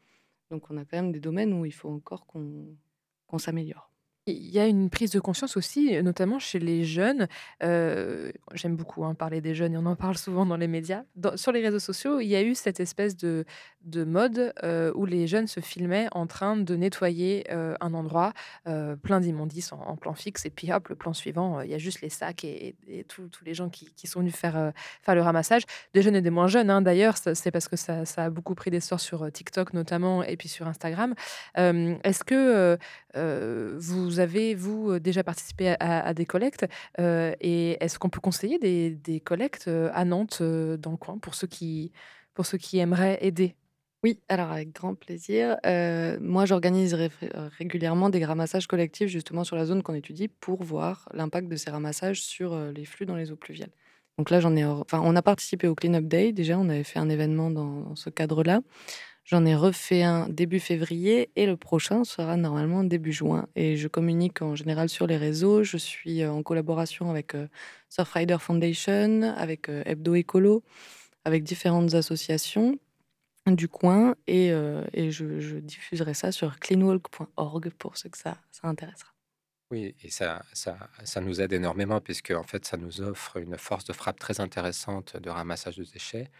[0.50, 3.90] Donc, on a quand même des domaines où il faut encore qu'on s'améliore.
[4.28, 7.28] Il y a une prise de conscience aussi, notamment chez les jeunes.
[7.60, 11.04] J'aime beaucoup, hein, parler des jeunes et on en parle souvent dans les médias.
[11.36, 13.44] Sur les réseaux sociaux, il y a eu cette espèce de
[13.86, 14.52] de mode,
[14.94, 18.32] où les jeunes se filmaient en train de nettoyer, un endroit,
[18.64, 22.00] plein d'immondices en plan fixe et puis hop, le plan suivant, il y a juste
[22.00, 22.74] les sacs et
[23.08, 24.72] tous les gens qui sont venus faire,
[25.08, 25.62] le ramassage.
[25.94, 28.70] Des jeunes et des moins jeunes, hein, d'ailleurs, c'est parce que ça a beaucoup pris
[28.70, 31.14] d'essor sur, TikTok notamment et puis sur Instagram.
[31.56, 32.78] Est-ce que,
[33.78, 36.66] vous avez, vous, heu, déjà participé à des collectes?
[37.00, 41.34] Heu et est-ce qu'on peut conseiller des collectes, heu, à Nantes, dans le coin pour
[41.34, 41.92] ceux qui
[42.34, 43.56] pour ceux qui aimeraient aider?
[44.02, 45.56] Oui, alors avec grand plaisir.
[46.20, 47.08] Moi, j'organise heu,
[47.58, 51.70] régulièrement des ramassages collectifs justement sur la zone qu'on étudie pour voir l'impact de ces
[51.70, 53.70] ramassages sur, les flux dans les eaux pluviales.
[54.18, 56.84] Donc là, j'en ai enfin, on a participé au Clean Up Day déjà, on avait
[56.84, 58.60] fait un événement dans ce cadre-là.
[59.26, 63.88] J'en ai refait un début février et le prochain sera normalement début juin et je
[63.88, 65.64] communique en général sur les réseaux.
[65.64, 67.48] Je suis, heu, en collaboration avec, heu,
[67.88, 70.62] Surfrider Foundation, avec, heu, Hebdo Écolo,
[71.24, 72.78] avec différentes associations
[73.48, 74.48] du coin et
[74.94, 79.12] et je je diffuserai ça sur cleanwalk.org pour ceux que ça ça intéressera.
[79.72, 83.58] Oui et ça ça ça nous aide énormément puisque en fait, ça nous offre une
[83.58, 86.30] force de frappe très intéressante de ramassage de déchets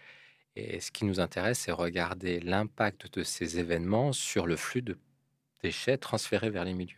[0.57, 4.99] et ce qui nous intéresse, c'est regarder l'impact de ces événements sur le flux de
[5.63, 6.97] déchets transférés vers les milieux.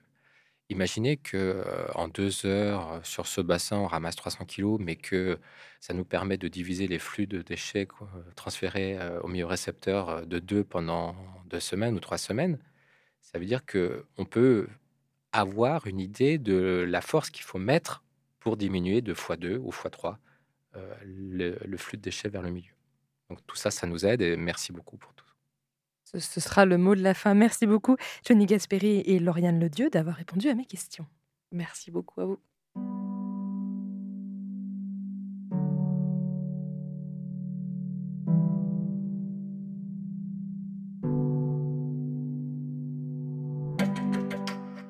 [0.71, 4.97] Imaginez que, heu, en 2 heures, heu, sur ce bassin, on ramasse 300 kilogrammes, mais
[4.97, 5.39] que
[5.81, 8.07] ça nous permet de diviser les flux de déchets heu,
[8.37, 12.59] transférés, heu, au milieu récepteur, de 2 pendant 2 semaines ou 3 semaines.
[13.23, 14.69] Ça veut dire qu'on peut
[15.33, 18.05] avoir une idée de la force qu'il faut mettre
[18.41, 20.19] pour diminuer de fois 2 ou fois 3,
[20.77, 22.73] heu, le le flux de déchets vers le milieu.
[23.31, 25.25] Donc tout ça, ça nous aide et merci beaucoup pour tout.
[26.05, 27.35] Ce ce sera le mot de la fin.
[27.35, 31.07] Merci beaucoup, Johnny Gasperi et Lauriane Ledieu, d'avoir répondu à mes questions.
[31.53, 33.08] Merci beaucoup à vous.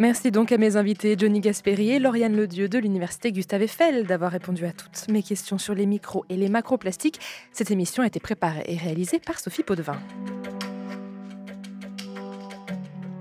[0.08, 4.32] Merci donc à mes invités Johnny Gasperi et Lauriane Ledieu de l'université Gustave Eiffel d'avoir
[4.32, 7.20] répondu à toutes mes questions sur les micros et les macroplastiques.
[7.52, 10.00] Cette émission a été préparée et réalisée par Sophie Potvin.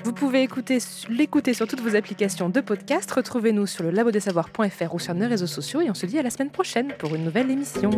[0.05, 0.77] Vous pouvez écouter
[1.09, 3.11] l'écouter sur toutes vos applications de podcast.
[3.11, 6.29] Retrouvez-nous sur le labodesavoirs.fr ou sur nos réseaux sociaux et on se dit à la
[6.29, 7.89] semaine prochaine pour une nouvelle émission.